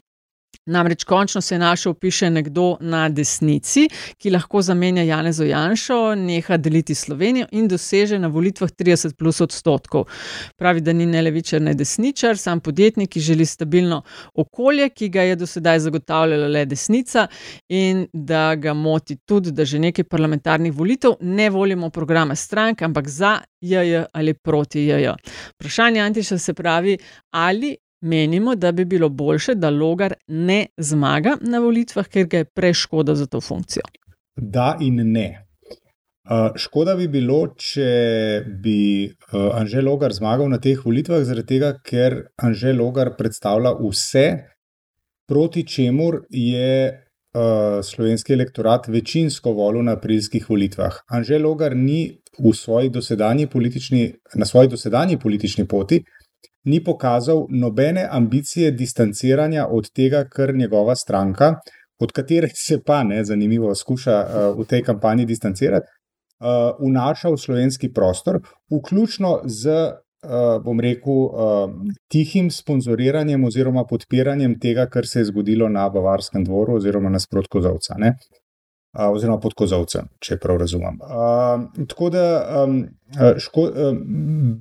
[0.69, 6.57] Namreč končno se je našel, piše nekdo na desnici, ki lahko zamenja Janezo Janšo, neha
[6.57, 10.05] deliti Slovenijo in doseže na volitvah 30 plus odstotkov.
[10.57, 14.01] Pravi, da ni ne levičar, ne desničar, sam podjetnik, ki želi stabilno
[14.33, 17.27] okolje, ki ga je do sedaj zagotavljala le desnica
[17.69, 23.07] in da ga moti tudi, da že nekaj parlamentarnih volitev ne volimo programa strank, ampak
[23.07, 25.09] za JJ ali proti JJ.
[25.55, 26.97] Vprašanje Antiša se pravi,
[27.31, 32.45] ali Menimo, da bi bilo bolje, da Logar ne zmaga na volitvah, ker ga je
[32.45, 33.83] preškoda za to funkcijo.
[34.35, 35.45] Da in ne.
[36.29, 37.89] Uh, škoda bi bilo, če
[38.63, 44.25] bi uh, Anžel Logar zmagal na teh volitvah, zaradi tega, ker Anžel Logar predstavlja vse,
[45.27, 51.01] proti čemur je uh, slovenski elektorat večinsko volil na aprilskih volitvah.
[51.09, 52.21] Anžel Logar ni
[52.53, 52.91] svoji
[54.35, 56.03] na svoji dosedanji politični poti
[56.65, 61.55] ni pokazal nobene ambicije distanciranja od tega, kar njegova stranka,
[61.99, 65.87] od katere se pa ne zanimivo skuša uh, v tej kampanji distancirati,
[66.39, 68.39] uh, vnaša v slovenski prostor,
[68.71, 71.71] vključno z, uh, bom rekel, uh,
[72.11, 77.95] tihim sponzoriranjem oziroma podpiranjem tega, kar se je zgodilo na Bavarskem dvoru oziroma na sprotkozovca.
[77.99, 78.38] Uh,
[78.93, 80.97] oziroma pod kozovcem, če prav razumem.
[81.03, 82.23] Uh, tako da
[82.63, 82.79] um,
[83.37, 83.99] ško, um,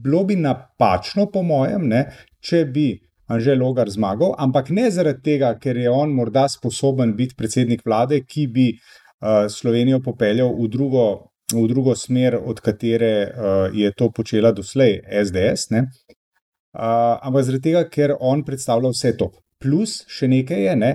[0.03, 2.05] bilo bi napačno, po mojem, ne,
[2.45, 2.91] če bi
[3.29, 8.23] Anžel Logar zmagal, ampak ne zaradi tega, ker je on morda sposoben biti predsednik vlade,
[8.25, 11.09] ki bi uh, Slovenijo popeljal v drugo,
[11.53, 15.71] v drugo smer, od katere uh, je to počela doslej SDS.
[15.77, 19.33] Ne, uh, ampak zaradi tega, ker on predstavlja vse to.
[19.61, 20.93] Plus še nekaj je, ne,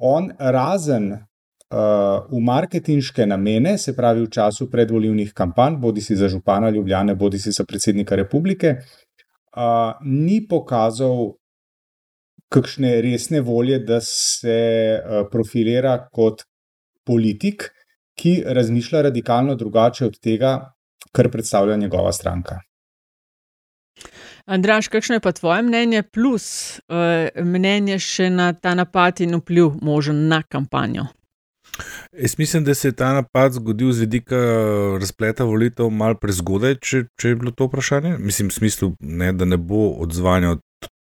[0.00, 1.12] on razen
[1.70, 7.38] v marketinške namene, se pravi v času predvoljivnih kampanj, bodi si za župana Ljubljane, bodi
[7.38, 8.74] si za predsednika republike,
[9.56, 11.36] uh, ni pokazal
[12.50, 14.56] kakšne resne volje, da se
[14.98, 16.42] uh, profilira kot
[17.06, 17.70] politik,
[18.18, 20.72] ki razmišlja radikalno drugače od tega,
[21.12, 22.58] kar predstavlja njegova stranka.
[24.50, 29.78] Andraš, kakšno je pa tvoje mnenje, plus uh, mnenje še na ta napad in vpliv
[29.82, 31.06] možen na kampanjo?
[32.12, 34.40] Jaz mislim, da se je ta napad zgodil z vidika
[35.00, 38.16] razpleta volitev malo prezgodaj, če, če je bilo to vprašanje.
[38.18, 40.56] Mislim, v smislu, ne, da ne bo odzvanja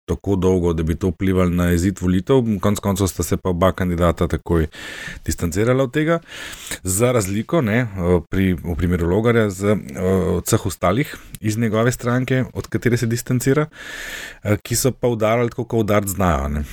[0.05, 2.43] tako dolgo, da bi to vplivalo na izid volitev.
[2.61, 4.67] Konec koncev sta se pa oba kandidata takoj
[5.25, 6.19] distancirala od tega.
[6.83, 7.87] Za razliko ne,
[8.29, 9.47] pri, v primeru Logarja
[10.35, 13.65] od vseh ostalih iz njegove stranke, od katere se distancira,
[14.63, 16.47] ki so pa udarali tako, kot udariti znajo.
[16.47, 16.63] Ne.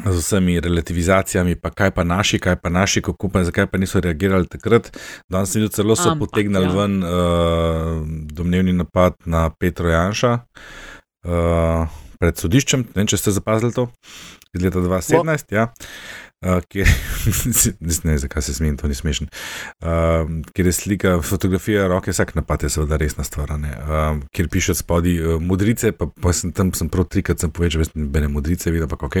[0.00, 4.00] Z vsemi relativizacijami, pa kaj pa naši, kaj pa naši, kako pa, zakaj pa niso
[4.00, 4.88] reagirali takrat.
[5.28, 6.72] Danes so celo so Ampak, potegnili ja.
[6.72, 7.10] ven uh,
[8.32, 10.38] domnevni napad na Petro Janša.
[11.28, 13.90] Uh, pred sodiščem, ne vem, če ste zapazili to,
[14.54, 15.52] iz leta 2017.
[15.52, 15.58] No.
[15.58, 15.68] Ja.
[16.42, 16.88] Uh, kjer,
[18.04, 19.26] ne zakaj se smejim, to ni smešno.
[19.80, 19.88] Uh,
[20.52, 23.50] kjer je slika, fotografija roke, vsak napad je seveda resna stvar.
[23.50, 27.82] Uh, kjer piše spodaj uh, modrice, pa, pa sem tam sem prav trikrat sem povedal,
[27.82, 29.16] veš, bene modrice, videl pa ok.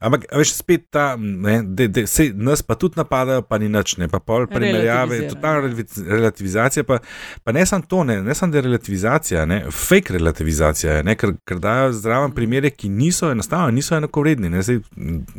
[0.00, 3.96] Ampak veš, spet ta, ne, de, de, se, nas pa tudi napadajo, pa ni nič,
[4.02, 5.70] ne, pa pol primerjave, totalna
[6.08, 6.98] relativizacija, pa,
[7.44, 11.36] pa ne samo to, ne, ne samo da je relativizacija, ne, fake relativizacija, ne, ker,
[11.46, 14.82] ker dajo zraven primere, ki niso enostavno, niso enakovredni, ne, zdaj,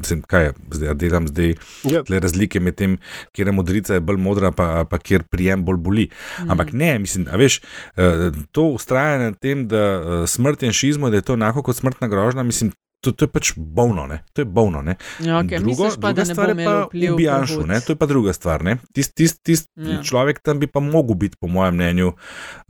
[0.03, 2.11] sem, kaj je zdaj delam zdaj yep.
[2.11, 2.19] Ja.
[2.19, 2.97] razlike med tem,
[3.33, 6.07] kjer je modrica je bolj modra, pa, pa kjer prijem bolj boli.
[6.41, 6.51] Mm.
[6.51, 7.59] Ampak ne, mislim, veš,
[7.97, 11.79] eh, to ustrajanje na tem, da eh, smrt in šizmo, da je to enako kot
[11.79, 12.73] smrtna grožnja, mislim.
[13.03, 14.21] To, to je pač bolno, ne?
[14.31, 14.79] to je bolno.
[15.19, 15.59] Ja, okay.
[15.59, 18.63] Drugo, pa, druga stvar je pa ubijanšu, to je pa druga stvar.
[18.95, 19.99] Tisti tist, tist ja.
[19.99, 22.15] človek tam bi pa mogel biti, po mojem mnenju, uh,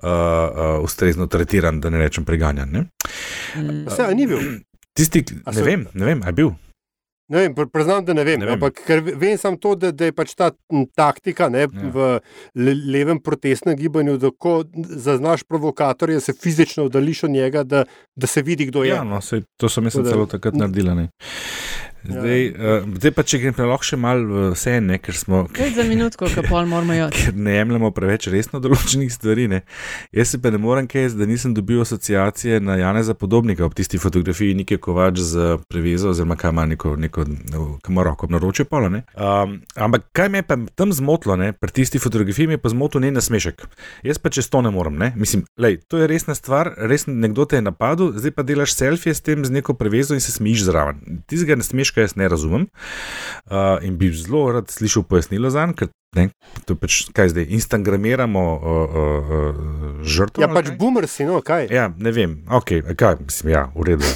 [0.10, 2.66] uh, ustrezno tretiran, da ne rečem preganjan.
[2.66, 2.88] Ne?
[3.62, 3.86] Mm.
[3.86, 4.42] Vse, ni bil.
[4.98, 6.56] Tisti, ne vem, ne vem, je bil.
[7.32, 8.40] Ne vem, priznam, da ne vem.
[8.40, 8.54] ne vem.
[8.54, 8.82] Ampak
[9.16, 10.50] vem samo to, da, da je pač ta
[10.96, 11.92] taktika ne, ja.
[11.94, 12.08] v
[12.60, 18.28] le, levem protestnem gibanju, da ko zaznaš provokatorja, se fizično oddališ od njega, da, da
[18.28, 18.92] se vidi, kdo je.
[18.92, 21.08] Ja, no, sej, to so mislim celo takrat naredili.
[22.04, 22.78] Zdaj, ja.
[22.84, 25.44] uh, zdaj pa, če gremo lahko še malo vse en, ker smo.
[25.56, 27.14] Kaj za minutko, kaj pol moramo jaz?
[27.20, 29.48] Ker ne jemljemo preveč resno določenih stvari.
[29.52, 29.62] Ne.
[30.16, 34.00] Jaz se pa ne morem kaj, da nisem dobil asociacije na Janeza podobnika ob tisti
[34.02, 37.26] fotografiji Nike Kovač z prevezo, oziroma kaj ima neko, neko
[38.04, 38.90] roko na roče pola.
[38.92, 42.74] Um, ampak kaj me je pa tam zmotilo, ne, pri tisti fotografiji mi je pa
[42.74, 43.64] zmotil ne nasmešek.
[44.04, 45.14] Jaz pa čez to ne morem, ne.
[45.16, 49.16] Mislim, lej, to je resna stvar, res nekdo te je napadel, zdaj pa delaš selfije
[49.16, 51.24] s tem z neko prevezo in se smiš zraven.
[51.28, 51.56] Ti zga
[51.94, 52.68] kaj jaz ne razumem.
[53.46, 56.30] Uh, in bi zelo rad slišal pojasnilo za njega, ker ne,
[56.66, 60.46] to je pač kaj zdaj, instagramiramo uh, uh, uh, žrtve.
[60.46, 61.70] Ja, pač boomer si, no, kaj.
[61.74, 64.10] Ja, ne vem, ok, kaj, mislim, ja, v redu.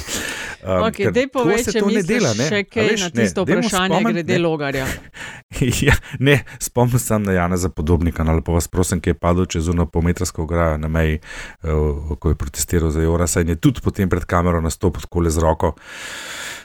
[0.58, 2.48] Um, okay, dej povej, če to ne dela, ne?
[2.50, 4.40] Še kaj veš, na tisto ne, vprašanje glede ne.
[4.42, 4.88] logarja.
[5.86, 9.46] ja, ne, spomnim se na Jana za podobnika, ali pa vas prosim, ki je padel
[9.46, 11.22] čez uno pometrsko ograjo na meji,
[11.62, 15.30] uh, ko je protestiral za Jorasa in je tudi potem pred kamero nastopil tako le
[15.30, 15.72] z roko.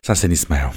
[0.02, 0.74] Sam se ni smejal.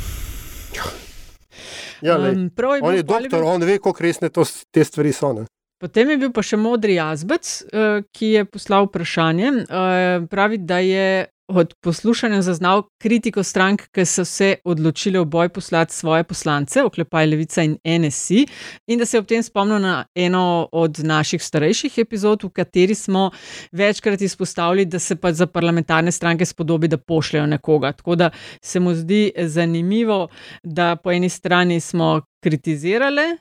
[2.02, 3.48] Ja, um, je on je doktor, bil...
[3.48, 5.32] on ve, kako resne to, te stvari so.
[5.32, 5.46] Ne?
[5.80, 9.52] Potem je bil pa še modri jazbec, uh, ki je poslal vprašanje.
[9.68, 15.48] Uh, pravi, da je od poslušanja zaznal kritiko strank, ki so se odločile v boj
[15.48, 18.46] poslati svoje poslance, oklepaj Levica in NSI,
[18.86, 22.94] in da se je ob tem spomnil na eno od naših starejših epizod, v kateri
[22.94, 23.30] smo
[23.72, 27.92] večkrat izpostavili, da se pa za parlamentarne stranke spodobi, da pošljajo nekoga.
[27.92, 28.30] Tako da
[28.62, 30.28] se mu zdi zanimivo,
[30.62, 33.38] da po eni strani smo kritizirali,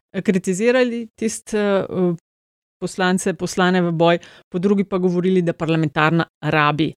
[1.16, 1.86] tiste.
[1.90, 2.16] Uh,
[2.80, 4.20] Poslance, poslane v boj,
[4.52, 6.94] po drugi pa govorili, da parlamentarna rabi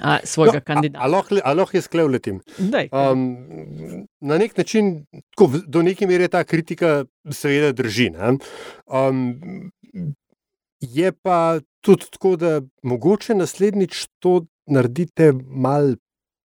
[0.00, 1.04] a, svojega no, kandidata.
[1.44, 2.40] Ali lahko jaz klevletim?
[2.90, 5.04] Um, na nek način,
[5.34, 8.10] tako, do neke mere ta kritika, seveda, drži.
[8.86, 9.70] Um,
[10.80, 15.94] je pa tudi tako, da mogoče naslednjič to naredite mal.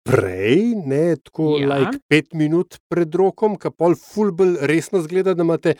[0.04, 1.64] Prej, ne tako, ja.
[1.64, 5.72] like pet minut pred rokom, ki pa fulbol resno zgleda, da imate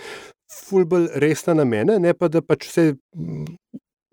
[0.49, 2.87] fulbol resne namene, ne pa da pač vse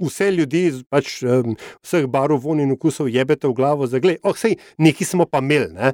[0.02, 4.20] vse ljudi, pač, um, vseh barov, von in okusov, jebete v glavo, za gled.
[4.24, 5.72] Oh, sej, neki smo pa imeli.
[5.72, 5.94] Uh,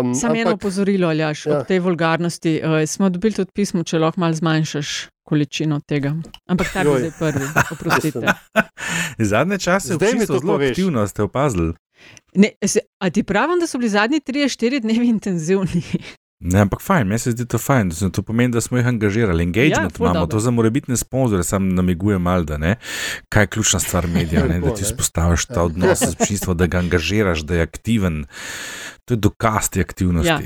[0.00, 1.58] um, Sam eno opozorilo, Aljaš, ja.
[1.58, 2.58] ob tej vulgarnosti.
[2.60, 5.12] Uh, smo dobili tudi pismo, če lahko malo zmanjšaš.
[5.22, 6.10] Količino tega.
[6.50, 8.32] Ampak ta je zdaj prvi, oprostite.
[9.30, 11.72] Zadnje čase mi to zelo aktivno ste opazili.
[12.34, 15.82] Ne, se, a ti pravim, da so bili zadnji 3-4 dnevi intenzivni?
[16.44, 19.44] Ne, ampak fajn, meni se zdi to fajn, da to pomeni, da smo jih angažirali.
[19.46, 22.76] Engagement ja, imamo, to za morebitne sponzorje, sam namigujem mal, da ne.
[23.28, 26.82] Kaj je ključna stvar medija, ne, da ti spostaviš ta odnos z občinstvom, da ga
[26.82, 28.24] angažiraš, da je aktiven.
[29.04, 30.28] To je dokaz te aktivnosti.
[30.28, 30.40] Ja.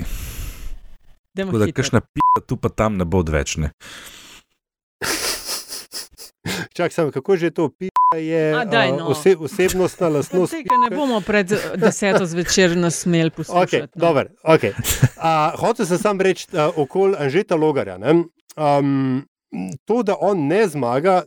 [1.37, 3.73] Tako da, kakšna pita tu pa tam ne bo odvečne.
[6.77, 9.09] Čak, sam, kako že to pita je A, daj, no.
[9.09, 10.53] ose, osebnostna lastnost?
[10.53, 11.49] Tega ne bomo pred
[11.85, 13.97] deseto zvečer nasmeli poslušati.
[13.97, 14.25] Okay, no.
[14.45, 14.73] okay.
[15.57, 17.97] Hotel sem sam reči okoli Anžeta Logarja.
[17.97, 19.25] Um,
[19.85, 21.23] to, da on ne zmaga,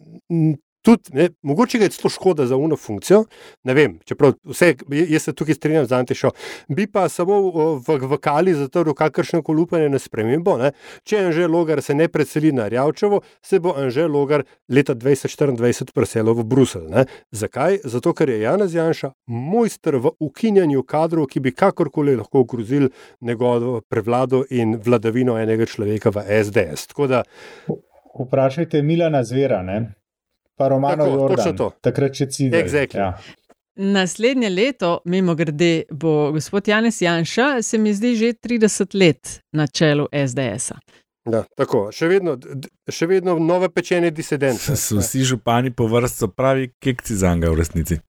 [0.90, 3.24] tudi, ne, mogoče je to škoda za uno funkcijo.
[3.64, 6.32] Ne vem, čeprav vse, jaz se tukaj strinjam z Antišo.
[6.68, 7.40] Bi pa samo
[7.78, 10.58] v, v kali zatrl kakršno koli upanje na spremembo.
[10.58, 10.72] Ne.
[11.04, 16.34] Če Anže Logar se ne preseli na Rjavčevo, se bo Anže Logar leta 2024 preselil
[16.34, 16.90] v Bruselj.
[16.90, 17.06] Ne.
[17.32, 17.82] Zakaj?
[17.84, 22.90] Zato, ker je Janez Janša mojster v ukinjanju kadrov, ki bi kakorkoli lahko ogrozili
[23.22, 26.90] njegovo prevlado in vladavino enega človeka v SDS.
[27.10, 27.24] Da,
[28.20, 29.99] Vprašajte Milana Zvera, ne?
[30.60, 32.58] Pa Romano Jordan, takrat še cilj.
[32.60, 33.00] Exactly.
[33.00, 33.14] Ja.
[33.80, 39.68] Naslednje leto, mimo grede, bo gospod Janes Janša, se mi zdi, že 30 let na
[39.68, 40.76] čelu SDS.
[40.76, 40.80] -a.
[41.32, 42.36] Ja, tako, še vedno,
[42.90, 44.76] še vedno nove pečene disidente.
[44.76, 48.00] Vsi župani po vrstu pravi, kekci za njega v resnici.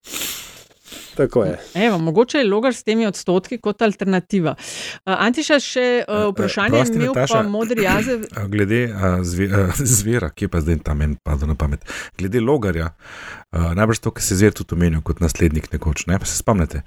[1.16, 1.58] Tako je.
[1.74, 4.54] Evo, mogoče je logar s temi odstotki kot alternativa.
[4.54, 8.24] Uh, Antiša, še uh, vprašanje je imel pa modri jazev.
[8.52, 11.84] Glede uh, zve, uh, zvera, ki je pa zdaj tam en padel na pamet.
[12.18, 16.28] Glede logarja, uh, najbrž to, kar se zver tudi omenil kot naslednik nekoč, ne pa
[16.28, 16.84] se spomnite.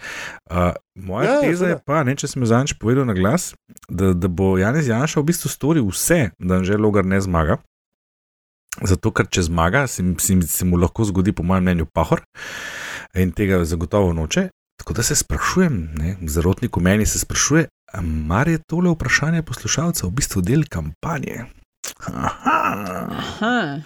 [0.51, 3.51] Uh, moja ja, teza je pa, ne, če sem jo zadnjič povedal na glas,
[3.89, 7.59] da, da bo Janez Janša v bistvu storil vse, da že logar ne zmaga.
[8.81, 12.23] Zato, ker če zmaga, se, se, se mu lahko zgodi, po mojem mnenju, pahor
[13.17, 14.49] in tega zagotovo noče.
[14.79, 15.89] Tako da se sprašujem,
[16.27, 21.45] zarotnik v meni se sprašuje, ali je tole vprašanje poslušalcev v bistvu del kampanje.
[22.07, 22.53] Aha.
[23.17, 23.81] Aha,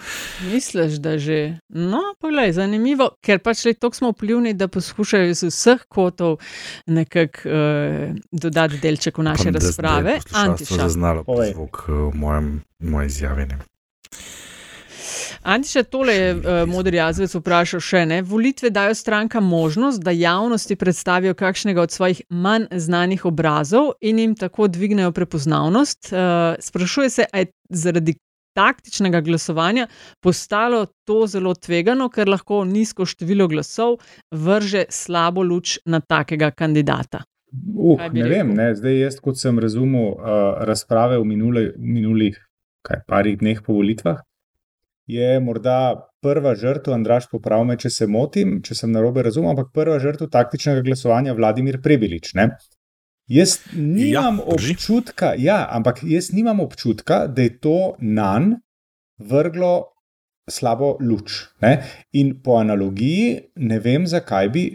[0.52, 1.58] misliš, da že.
[1.68, 6.38] No, poglej, zanimivo, ker pač le toliko smo vplivni, da poskušajo iz vseh kotov
[6.86, 10.18] nekako uh, dodati delček v naše pa, razprave.
[10.32, 10.74] Antiša.
[10.74, 13.58] To je zaznalo po zvok uh, v mojem, mojem izjavljenju.
[15.48, 18.18] Antiš, tole je uh, modri jazvec vprašal še ne.
[18.20, 24.34] Volitve dajo stranka možnost, da javnosti predstavijo kakšnega od svojih manj znanih obrazov in jim
[24.36, 26.10] tako dvignejo prepoznavnost.
[26.12, 28.14] Uh, sprašuje se, ali je zaradi
[28.58, 29.86] taktičnega glasovanja
[30.20, 33.96] postalo to zelo tvegano, ker lahko nizko število glasov
[34.30, 37.24] vrže slabo luč na takega kandidata.
[37.72, 38.74] Uh, ne vem, ne.
[38.76, 42.36] zdaj jaz, kot sem razumel uh, razprave v, minule, v minulih
[42.84, 44.27] kaj, parih dneh po volitvah,
[45.08, 49.70] je morda prva žrtev, Andraš, popravi me, če se motim, če sem narobe razumel, ampak
[49.74, 52.34] prva žrtev taktičnega glasovanja Vladimir Prebilič.
[52.38, 52.50] Ne?
[53.28, 58.58] Jaz nimam ja, občutka, ja, ampak jaz nimam občutka, da je to nan
[59.18, 59.72] vrglo
[60.48, 61.42] slabo luč.
[61.64, 61.78] Ne?
[62.16, 64.68] In po analogiji ne vem, zakaj bi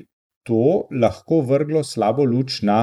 [0.45, 2.81] to lahko vrglo slabo luč na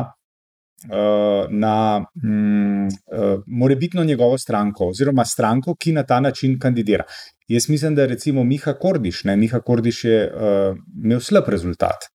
[0.81, 7.05] Eh, na mm, uh, morebitno njegovo stranko, oziroma stranko, ki na ta način kandidira.
[7.51, 12.07] Jaz mislim, da recimo Miha Kordiš, ne, Miha Kordiš je uh, imel slab rezultat,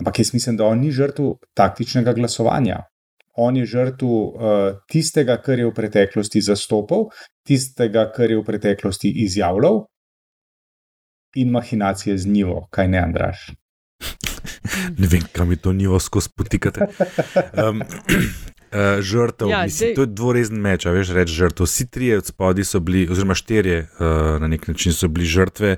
[0.00, 2.82] ampak jaz mislim, da on ni žrtev taktičnega glasovanja.
[3.36, 7.08] On je žrtev uh, tistega, kar je v preteklosti zastopal,
[7.48, 9.86] tistega, kar je v preteklosti izjavljal,
[11.36, 13.46] in mahinacije z njivo, kaj ne, Andraš.
[15.00, 16.80] ne vem, kam je to nivo skozi potikati.
[17.56, 17.82] Um,
[18.72, 21.66] uh, žrtev, ja, mislim, to je dvorezen meč, veš, reči žrtev.
[21.66, 25.76] Vsi trije od spodaj so bili, oziroma štirje uh, na nek način so bili žrtve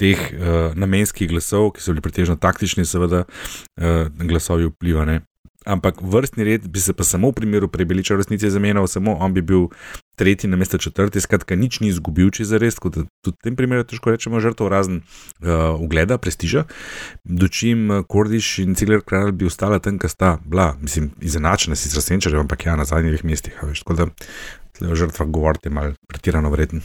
[0.00, 5.20] teh uh, namenskih glasov, ki so bili pretežno taktični, seveda, uh, glasovi vplivane.
[5.68, 9.34] Ampak vrstni red bi se pa samo v primeru prebeliča v resnici zamenjal, samo on
[9.36, 9.68] bi bil
[10.20, 12.76] tretji na mesto četrti, skratka, nič ni izgubil, če za res.
[12.76, 16.66] Tudi v tem primeru težko rečemo žrtev razen uh, ugleda, prestiža.
[17.24, 21.88] Dočim uh, Kordiš in Cigler Kralj bi ostala tam, kar sta bila, mislim, izenačena si
[21.88, 23.56] z Rasenčarjem, ampak ja, na zadnjih mestih.
[23.56, 24.10] Tako da
[24.80, 26.84] o žrtvah govorite malo pretirano vreten.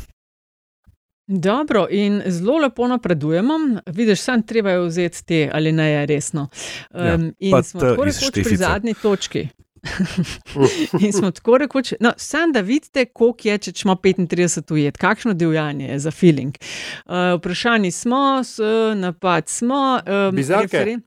[1.27, 3.53] Dobro, in zelo lepo napredujemo.
[3.85, 6.47] Vidiš, sem treba je vzeti te ali ne je resno.
[6.91, 9.47] Um, ja, in smo tako rekoč pri zadnji točki.
[11.05, 15.33] in smo tako rekoč, no, samo da vidite, koliko je, če ima 35 ujet, kakšno
[15.33, 16.55] divjanje je za feeling.
[17.05, 18.59] Uh, vprašani smo, s,
[18.95, 19.99] napad smo.
[20.05, 21.01] Um, referen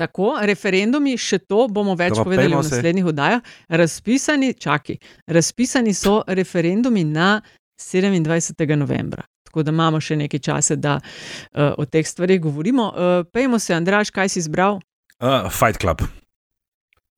[0.00, 3.50] tako, referendumi, še to bomo več Doma, povedali v naslednjih oddajah.
[3.80, 4.96] Razpisani, čaki,
[5.28, 7.34] razpisani so referendumi na
[7.80, 8.76] 27.
[8.80, 9.26] novembra.
[9.50, 12.88] Tako da imamo še nekaj časa, da uh, o teh stvarih govorimo.
[12.92, 14.80] Uh, Pejmo se, Andraš, kaj si izbral?
[15.18, 16.06] Uh, Fight Club.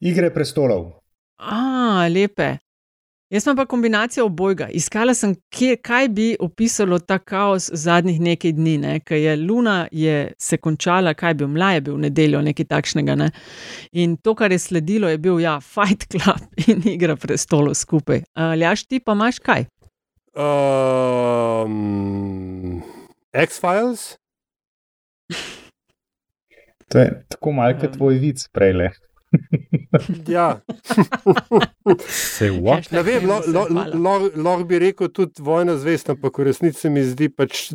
[0.03, 0.93] Igre prestolov.
[1.39, 2.59] Ah, lepe.
[3.31, 4.67] Jaz sem pa kombinacijo obojga.
[4.75, 9.01] Iskala sem, kje, kaj bi opisalo ta kaos zadnjih nekaj dni, ne?
[9.01, 13.15] ker je Luna je se končala, kaj bi mlaje bil v nedeljo, nekaj takšnega.
[13.17, 13.31] Ne?
[13.93, 18.23] In to, kar je sledilo, je bil ja, Fight Club in igra prestolov skupaj.
[18.59, 19.65] Ljaš, ti pa imaš kaj?
[20.35, 21.73] Um,
[23.33, 24.17] X-Files.
[26.91, 28.91] To je tako malce tvoj vic, prej le.
[30.29, 30.61] Ja.
[32.09, 32.91] Se what?
[32.93, 37.71] Ne vem, lahko bi rekel tudi vojna zvest, ampak v resnici mi zdi pač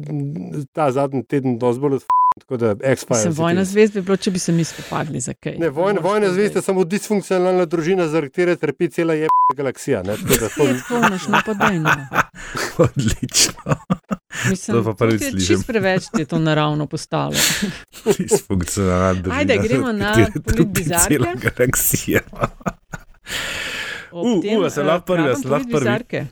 [0.74, 2.17] ta zadnji teden dosti bolj odfrl.
[2.40, 3.38] Tako da X-Files.
[3.38, 5.58] Vojna zvest bi bilo, če bi se mi spopadli za kaj.
[5.58, 9.28] Ne, vojna, vojna zvest je samo disfunkcionalna družina, zaradi katere trpi cela je
[9.58, 10.04] galaksija.
[10.04, 11.96] Ne, tako da to ni tako napadajno.
[12.86, 13.76] Odlično.
[14.50, 15.56] Mislim, to pa prvič slišim.
[15.56, 17.34] Čist preveč je to naravno postalo.
[18.20, 19.40] disfunkcionalna družina.
[19.40, 20.16] Ajde, gremo na
[20.66, 21.14] bizarke.
[21.14, 22.22] Cela galaksija.
[24.12, 26.28] Uh, uh, se lahko prvi, se lahko prvi.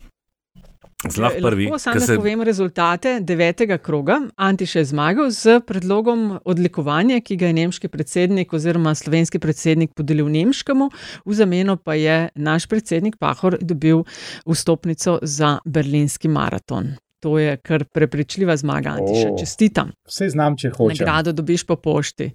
[1.10, 1.66] Zlah prvi.
[1.66, 2.16] Lahko samo se...
[2.16, 4.20] povem rezultate devetega kroga.
[4.36, 10.30] Antiš je zmagal z predlogom odlikovanja, ki ga je nemški predsednik oziroma slovenski predsednik podelil
[10.30, 10.90] nemškemu,
[11.26, 14.04] v zameno pa je naš predsednik Pahor dobil
[14.46, 16.96] vstopnico za berlinski maraton.
[17.26, 19.30] To je kar prepričljiva zmaga, Antiša.
[19.40, 19.92] Čestitam.
[20.06, 21.00] Vse znam, če hočeš.
[21.00, 22.32] Nagrado dobiš po pošti.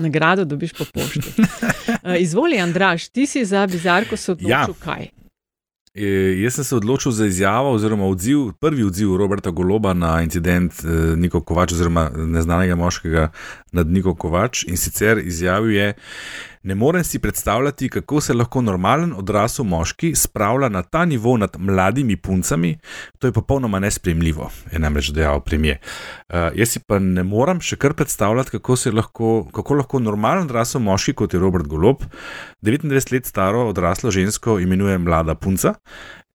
[0.00, 1.32] Nagrado dobiš po pošti.
[2.06, 4.84] Eh, izvoli, Andraš, ti si za bizarko se odločil ja.
[4.84, 5.08] kaj?
[5.96, 10.72] E, jaz sem se odločil za izjavo, oziroma odziv, prvi odziv Roberta Goloba na incident
[10.84, 13.30] e, Niko Kovač, oziroma neznanega moškega
[13.72, 14.66] nad Niko Kovač.
[14.68, 15.94] In sicer izjavil je,
[16.66, 21.56] Ne morem si predstavljati, kako se lahko normalen odrasel moški spravlja na ta nivo nad
[21.58, 22.78] mladimi puncami.
[23.18, 25.78] To je popolnoma nespremljivo, je namreč dejal premije.
[26.28, 30.82] Uh, jaz si pa ne morem še kar predstavljati, kako, lahko, kako lahko normalen odrasel
[30.82, 32.02] moški, kot je Robert Golob,
[32.66, 35.74] 29 let staro odraslo žensko imenuje mlada punca.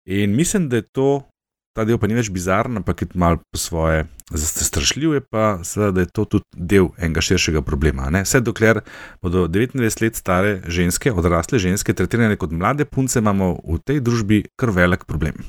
[0.06, 1.31] In mislim, da je to
[1.74, 5.91] ta del pa ni več bizaren, ampak je malo po svoje zastrašljiv, je pa seveda,
[5.95, 8.09] da je to tudi del enega širšega problema.
[8.11, 8.24] Ne?
[8.28, 8.82] Vse dokler
[9.24, 14.43] bodo 29 let stare ženske, odrasle ženske, tretirane kot mlade punce, imamo v tej družbi
[14.59, 15.39] kar velik problem.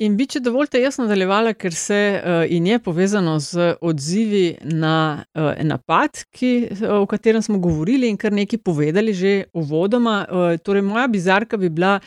[0.00, 5.26] In bi, če dovolite, jaz nadaljevala, ker se uh, in je povezano z odzivi na
[5.36, 10.22] uh, napad, ki, uh, o katerem smo govorili in kar nekaj povedali že uvodoma.
[10.24, 11.98] Uh, torej, moja bizarka bi bila,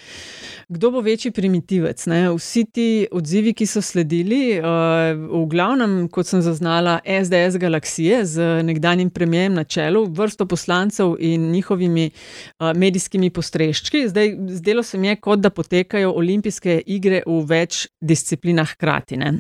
[0.74, 2.02] kdo bo večji primitivec.
[2.10, 2.32] Ne?
[2.34, 8.50] Vsi ti odzivi, ki so sledili, uh, v glavnem, kot sem zaznala, SDS galaksije z
[8.66, 14.08] nekdanjim premijem na čelu, vrsto poslancev in njihovimi uh, medijskimi postreščki.
[14.10, 19.18] Zdaj, zdelo se mi je, kot da potekajo olimpijske igre v več disciplinah hkrati.
[19.18, 19.40] Ne?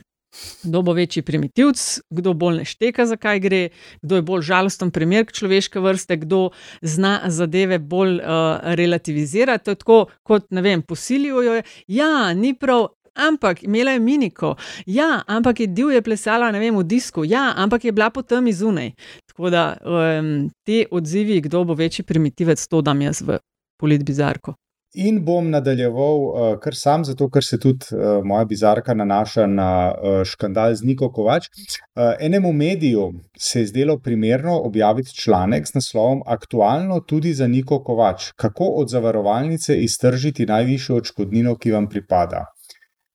[0.63, 3.61] Kdo bo večji primitivc, kdo bolj nešteka, zakaj gre,
[4.01, 6.49] kdo je bolj žalosten primer človeške vrste, kdo
[6.81, 9.65] zna zadeve bolj uh, relativizirati.
[9.65, 11.61] To je tako, kot ne vem, posilijo jo.
[11.87, 12.87] Ja, ni prav.
[13.13, 14.55] Ampak imela je miniko,
[14.89, 18.89] ja, ampak je divje plesala vem, v disku, ja, ampak je bila potem izunaj.
[19.29, 23.37] Tako da um, ti odzivi, kdo bo večji primitivec, to dam jaz v
[23.77, 24.55] politbizarko.
[24.93, 29.69] In bom nadaljeval uh, kar sam, zato ker se tudi uh, moja bizarka nanaša na
[29.89, 31.47] uh, škandal z Niko Kovač.
[31.49, 37.79] Uh, enemu mediju se je zdelo primerno objaviti članek z naslovom Aktualno tudi za Niko
[37.83, 42.45] Kovač, kako od zavarovalnice iztržiti najvišjo odškodnino, ki vam pripada.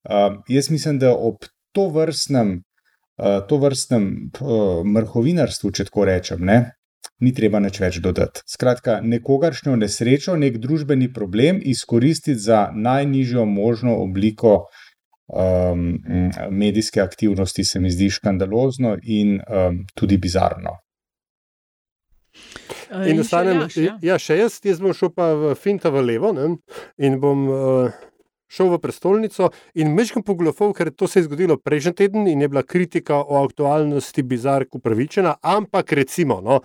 [0.03, 2.57] Uh, jaz mislim, da ob to vrstnem,
[3.23, 4.11] uh, to vrstnem
[4.41, 6.59] uh, mrhovinarstvu, če tako rečem, ne,
[7.21, 8.43] ni treba nič več dodati.
[8.47, 14.69] Skratka, nekogaršnjo nesrečo, nek družbeni problem izkoristiti za najnižjo možno obliko
[15.27, 15.99] um,
[16.51, 20.79] medijske aktivnosti, se mi zdi škandalozno in um, tudi bizarno.
[23.05, 26.55] In ostanem, ja, ja, še jaz, jaz bom šel pa v Finta v levo ne?
[26.97, 27.49] in bom.
[27.49, 28.05] Uh,
[28.49, 32.49] šel v prestolnico in mečkam poglofov, ker to se je zgodilo prejšnji teden in je
[32.49, 36.61] bila kritika o aktualnosti bizark upravičena, ampak recimo, no,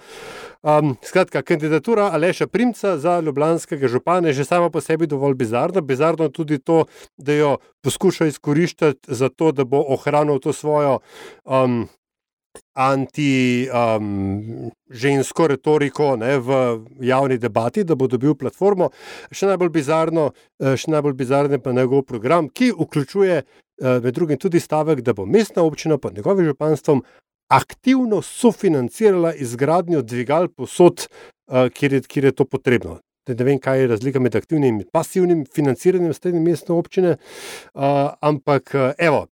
[0.61, 5.81] um, skratka, kandidatura Aleša Primca za ljubljanskega župana je že sama po sebi dovolj bizarna.
[5.81, 6.85] Bizarno je tudi to,
[7.17, 10.99] da jo poskuša izkoriščati za to, da bo ohranil to svojo
[11.45, 11.87] um,
[12.73, 18.89] anti-žensko um, retoriko ne, v javni debati, da bo dobil platformo.
[19.31, 23.45] Še najbolj bizarno, eh, še najbolj bizarno pa je njegov program, ki vključuje eh,
[23.77, 27.03] med drugim tudi stavek, da bo mestna občina pod njegovim županstvom
[27.53, 32.99] aktivno sofinancirala izgradnjo dvigal posod, eh, kjer je, kjer je to potrebno.
[33.27, 38.73] Ne vem, kaj je razlika med aktivnim in pasivnim financiranjem srednje mestne občine, uh, ampak
[38.97, 39.27] evo,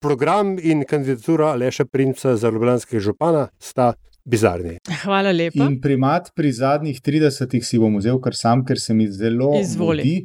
[0.00, 3.92] program in kandidatura Aleša Princa za Ljubljanskega župana sta
[4.24, 4.78] bizarni.
[5.02, 5.64] Hvala lepa.
[5.64, 10.20] In primat pri zadnjih 30 si bom vzel kar sam, ker se mi zelo Izvoli.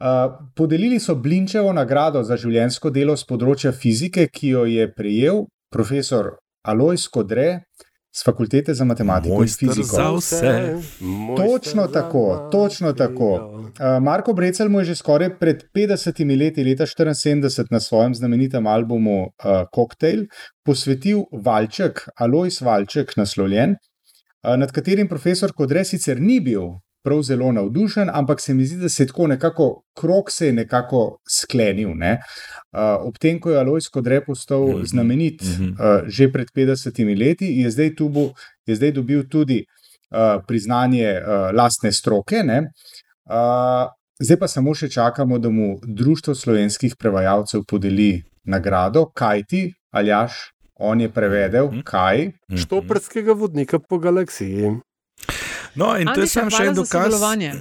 [0.00, 5.44] Uh, podelili so Blinčevo nagrado za življenjsko delo z področja fizike, ki jo je prejel
[5.72, 6.34] profesor
[6.64, 7.64] Alois Kodre
[8.16, 9.96] z fakultete za matematiko Mojster in fiziko.
[9.96, 10.76] za vse.
[11.36, 13.30] Točno tako, točno tako.
[13.34, 18.66] Uh, Marko Brecel mu je že skoraj pred 50 leti, leta 1974, na svojem znamenitem
[18.66, 19.30] albumu uh,
[19.74, 20.26] Cocktail
[20.64, 26.62] posvetil Valček, Alois Valček, naslovljen, uh, nad katerim profesor Kodre sicer ni bil
[27.04, 30.52] prav zelo navdušen, ampak se mi zdi, da se je tako nekako krok se je
[30.52, 31.90] nekako sklenil.
[31.94, 32.20] Ne?
[32.74, 34.84] Uh, ob tem, ko je Alois Kodre postal mm -hmm.
[34.84, 35.72] znamenit mm -hmm.
[35.78, 38.34] uh, že pred 50 leti, je zdaj, tubu,
[38.66, 39.64] je zdaj dobil tudi
[40.10, 42.36] uh, priznanje uh, lastne stroke.
[42.36, 43.88] Uh,
[44.20, 50.32] zdaj pa samo še čakamo, da mu Društvo slovenskih prevajalcev podeli nagrado, kaj ti, Aljaš,
[50.74, 51.80] on je prevedel, Mhm.
[51.80, 52.32] kaj.
[52.56, 54.80] Štoprskega vodnika po galaksiji.
[55.74, 57.14] No, in to je samo še en dokaz,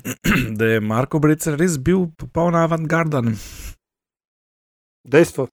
[0.60, 3.38] da je Marko Brecer res bil popoln avantgarden.
[5.04, 5.48] Dejstvo.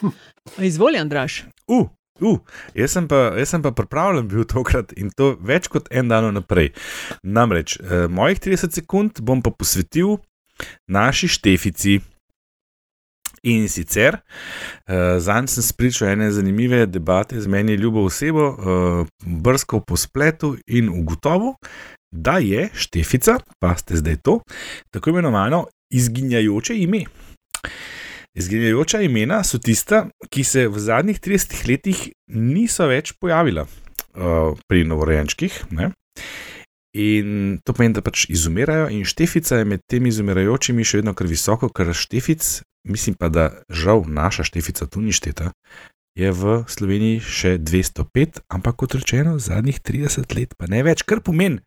[0.58, 1.44] Izvoli, Andraš.
[1.68, 1.88] Uh,
[2.20, 2.38] uh,
[2.74, 6.28] jaz, sem pa, jaz sem pa pripravljen bil tokrat in to več kot en dan
[6.34, 6.72] naprej.
[7.22, 10.16] Namreč, eh, mojih 30 sekund bom pa posvetil
[10.88, 12.00] naši štefici.
[13.46, 19.84] In sicer, uh, zanj sem spričal ene zanimive debate z meni ljubo osebo, uh, brskal
[19.86, 21.52] po spletu in ugotovil,
[22.10, 24.40] da je štefica, pa ste zdaj to,
[24.90, 27.04] tako imenovano izginjajoče ime.
[28.36, 34.84] Izginjajoča imena so tista, ki se v zadnjih 30 letih niso več pojavila uh, pri
[34.84, 35.62] novorojenčkih.
[35.72, 35.90] Ne?
[36.96, 41.28] In to pomeni, da pač izumirajo, in štefica je med temi izumirajočimi še vedno kar
[41.28, 42.44] visoko, ker štefic,
[42.88, 45.50] mislim pa, da žal naša štefica tu ni šteta,
[46.16, 51.20] je v Sloveniji še 205, ampak kot rečeno, zadnjih 30 let pa ne več, kar
[51.24, 51.60] pomeni,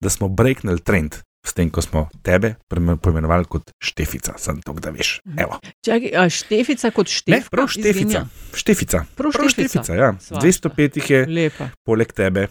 [0.00, 1.20] da smo breaknili trend.
[1.44, 2.54] S tem, ko smo tebe
[2.96, 5.18] poimenovali kot štefica, sem to, da veš.
[5.36, 5.58] Evo.
[5.84, 7.50] Čakaj, a štefica kot Ne, štefka?
[7.50, 8.20] prav štefica.
[8.54, 8.98] Štefica.
[9.14, 9.82] Prav Prav štefica.
[9.82, 10.08] štefica, ja.
[10.18, 10.70] Svašta.
[10.70, 11.68] 205 jih je Lepa.
[11.84, 12.48] poleg tebe,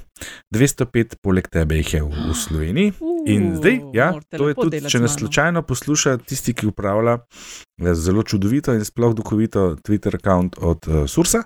[0.52, 2.94] 205 poleg tebe jih je v, v Sloveniji.
[3.26, 8.22] In zdaj, ja, to je tudi, če nas slučajno posluša tisti, ki upravlja eh, zelo
[8.22, 11.44] čudovito in sploh duhovito Twitter račun od uh, Sursa.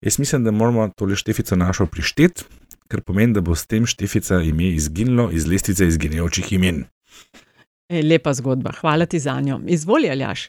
[0.00, 2.42] Jaz mislim, da moramo tole štefico našo prišteti,
[2.92, 6.84] kar pomeni, da bo s tem štefica ime izginilo iz lestvice izginjajočih imen.
[7.88, 9.60] E, lepa zgodba, hvala ti za njo.
[9.66, 10.48] Izvoli, Aljaš.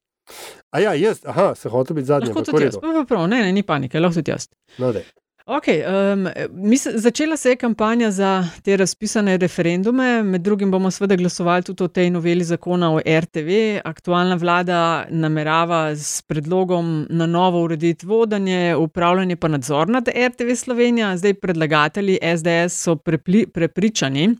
[0.71, 2.31] A ja, jaz, aha, se hotel biti zadnji.
[2.31, 4.47] Lahko tudi jaz, pa, prav, ne, ne, ni panike, lahko tudi jaz.
[4.77, 5.03] No, daj.
[5.45, 5.83] Okay,
[6.13, 11.63] um, mis, začela se je kampanja za te razpisane referendume, med drugim bomo seveda glasovali
[11.63, 13.81] tudi o tej noveli zakona o RTV.
[13.83, 21.17] Aktualna vlada namerava s predlogom na novo urediti vodenje, upravljanje pa nadzor nad RTV Slovenija.
[21.17, 24.35] Zdaj predlagatelji SDS so prepli, prepričani,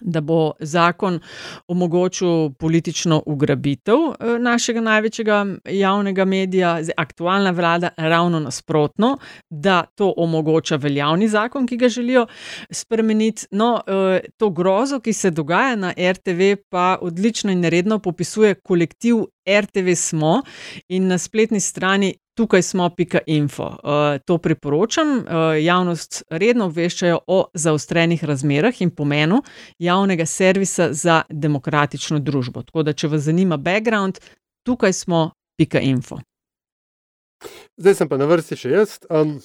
[0.00, 1.20] da bo zakon
[1.68, 9.16] omogočil politično ugrabitev eh, našega največjega javnega medija, zdaj aktualna vlada ravno nasprotno,
[9.50, 12.26] da to omogoča veljavni zakon, ki ga želijo
[12.70, 13.46] spremeniti.
[13.50, 19.16] No, eh, to grozo, ki se dogaja na RTV, pa odlično in redno popisuje kolektiv
[19.48, 20.42] RTV Smo
[20.88, 22.14] in na spletni strani.
[22.34, 23.64] Tukaj smo, pika info.
[23.64, 25.08] Uh, to priporočam.
[25.18, 25.24] Uh,
[25.60, 29.42] javnost redno obveščajo o zaostrenih razmerah in pomenu
[29.78, 32.62] javnega servisa za demokratično družbo.
[32.62, 34.22] Tako da, če vas zanima background,
[34.64, 35.30] tukaj smo,
[35.60, 36.20] pika info.
[37.76, 38.96] Zdaj sem pa na vrsti še jaz.
[39.10, 39.36] Um,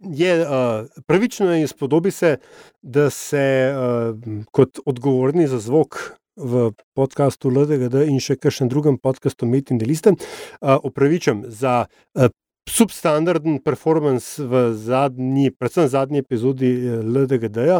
[0.00, 2.36] je uh, pravično in spodobi se,
[2.82, 5.98] da se uh, kot odgovorni za zvok
[6.36, 12.28] v podkastu LDGD in še kakšnem drugem podkastu Met in Deliste uh, opravičam za uh,
[12.66, 17.76] substandarden performance v zadnji, predvsem zadnji epizodi eh, LDGD-ja.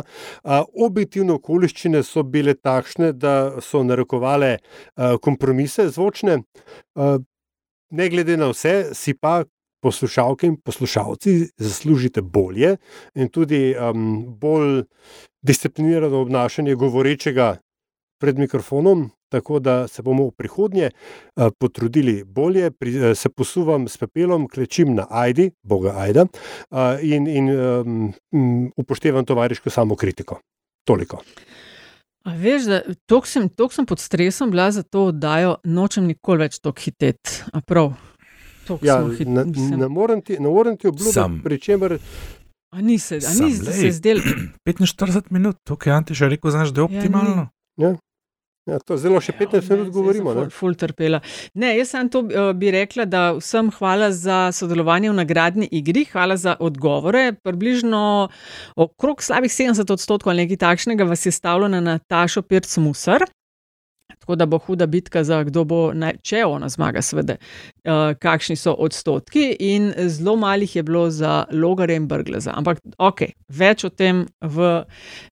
[0.78, 4.60] Objektivne okoliščine so bile takšne, da so narekovale
[5.26, 6.38] kompromise zvočne.
[6.94, 9.40] Ne glede na vse, si pa
[9.82, 12.76] poslušalke in poslušalci zaslužite bolje
[13.14, 14.82] in tudi um, bolj
[15.42, 17.56] disciplinirano obnašanje govorečega
[18.20, 19.10] pred mikrofonom.
[19.28, 24.46] Tako da se bomo v prihodnje uh, potrudili bolje, pri, uh, se posuvam s pepelom,
[24.48, 26.26] klečim na Aidi, Boga Aida,
[26.70, 28.14] uh, in, in um,
[28.76, 30.38] upoštevam tovariško samokritiko.
[30.86, 31.22] Toliko.
[32.24, 36.46] A veš, da tok sem, tok sem pod stresom bila za to oddajo, nočem nikoli
[36.46, 37.42] več tok hiteti.
[37.52, 37.92] A prav.
[38.66, 41.98] Tok Ja, hit- ne, mislim, ne morem ti, ne morem ti obljubiti, pri čemer
[42.74, 44.18] A ni se, a ni se zdel.
[44.66, 47.48] 45 minut, tukaj je Antiš rekel, znaš, da je optimalno.
[47.76, 47.94] Ja,
[48.86, 50.32] to zelo še 15 ja, minut govorimo.
[50.34, 51.20] Ful, ful trpela.
[51.54, 56.02] Ne, jaz sem to uh, bi rekla, da vsem hvala za sodelovanje v nagradni igri,
[56.10, 57.30] hvala za odgovore.
[57.46, 58.02] Približno
[58.74, 63.26] okrog slabih 70 odstotkov ali nekaj takšnega vas je stavilo na Natašo Pirc Musar.
[64.18, 68.56] Tako da bo huda bitka za kdo bo, naj, če ona zmaga, seveda, uh, kakšni
[68.56, 69.48] so odstotki.
[69.60, 72.54] In zelo malih je bilo za Logare in Brgleza.
[72.54, 74.70] Ampak, ok, več o tem v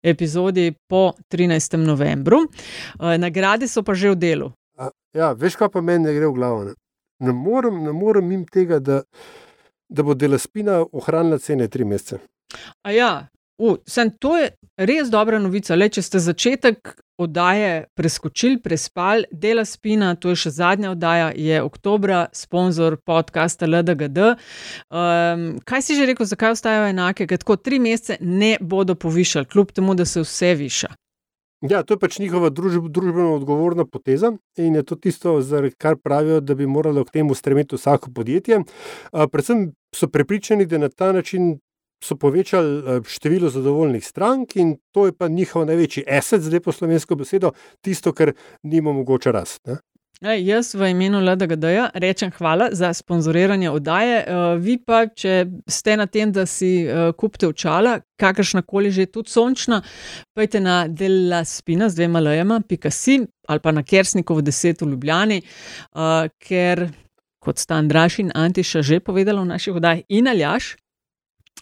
[0.03, 1.79] epizodi po 13.
[1.83, 2.45] novembru.
[2.45, 4.51] Uh, nagrade so pa že v delu.
[4.79, 6.65] A, ja, veš, kaj pa meni ne gre v glavo.
[6.71, 6.75] Ne,
[7.23, 9.03] ne morem, morem jim tega, da,
[9.89, 12.19] da bo dela spina ohranila cene tri mesece.
[12.83, 13.13] A ja,
[13.59, 15.77] Uh, sem, to je res dobra novica.
[15.79, 21.61] Le, če ste začetek oddaje preskočili, prespali, dela spina, to je še zadnja oddaja, je
[21.63, 24.35] oktober, sponzor podcasta LDGD.
[24.91, 27.29] Um, kaj si že rekel, zakaj ostajajo enake?
[27.31, 30.91] Ker tako tri mesece ne bodo povišali, kljub temu, da se vse viša.
[31.65, 35.39] Ja, to je pač njihova družb, družbeno odgovorna poteza in je to tisto,
[35.79, 38.59] kar pravijo, da bi moralo k temu stremeti vsako podjetje.
[38.59, 41.55] Uh, predvsem so prepričani, da na ta način
[42.05, 46.73] so povečali eh, število zadovoljnih strank in to je pa njihov največji asset, zdaj po
[46.73, 48.33] slovensko besedo, tisto, kar
[48.63, 49.67] njima omogoča rast.
[49.67, 49.81] Ne?
[50.25, 54.23] Ej, jaz v imenu LDGD-ja rečem hvala za sponzoriranje oddaje.
[54.23, 59.05] Uh, vi pa, če ste na tem, da si uh, kupite očala, kakršna koli že
[59.11, 59.83] tudi sončna,
[60.33, 64.91] pojdite na dela spina z dvema lajema, pika si ali pa na Kersnikov 10 v
[64.95, 66.87] Ljubljani, uh, ker
[67.45, 70.77] kot sta Andraš in Antiša že povedala v naših oddajah in aljaš,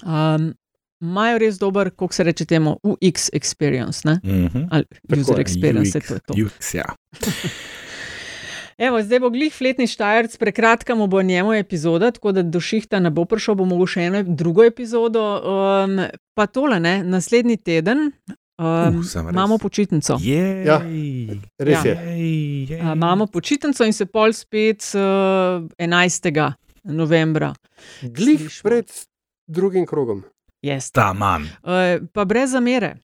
[0.02, 0.52] um,
[1.00, 4.68] imajo res dober, kako se reče temu, UX experience, mm -hmm.
[4.70, 4.84] ali
[5.20, 6.34] user experience, UX, to je to.
[6.34, 6.94] UX, ja.
[8.78, 13.00] Evo, zdaj bo glih fletni štajerc, prekratka mu bo njemu epizoda, tako da do šihta
[13.00, 15.22] ne bo prišel, bomo mogli še eno drugo epizodo.
[15.38, 16.00] Um,
[16.34, 17.98] pa tole, ne, naslednji teden
[18.58, 20.18] um, uh, imamo počitnico.
[20.22, 20.80] Ja,
[21.58, 21.94] res je.
[22.80, 26.52] Uh, imamo počitnico in se pol spet uh, 11.
[26.82, 27.54] novembra.
[28.02, 28.90] Glih pred
[29.52, 30.22] drugim krogom.
[30.62, 30.90] Yes.
[30.90, 31.48] Ta manj.
[31.62, 32.96] Uh, pa brez zamere.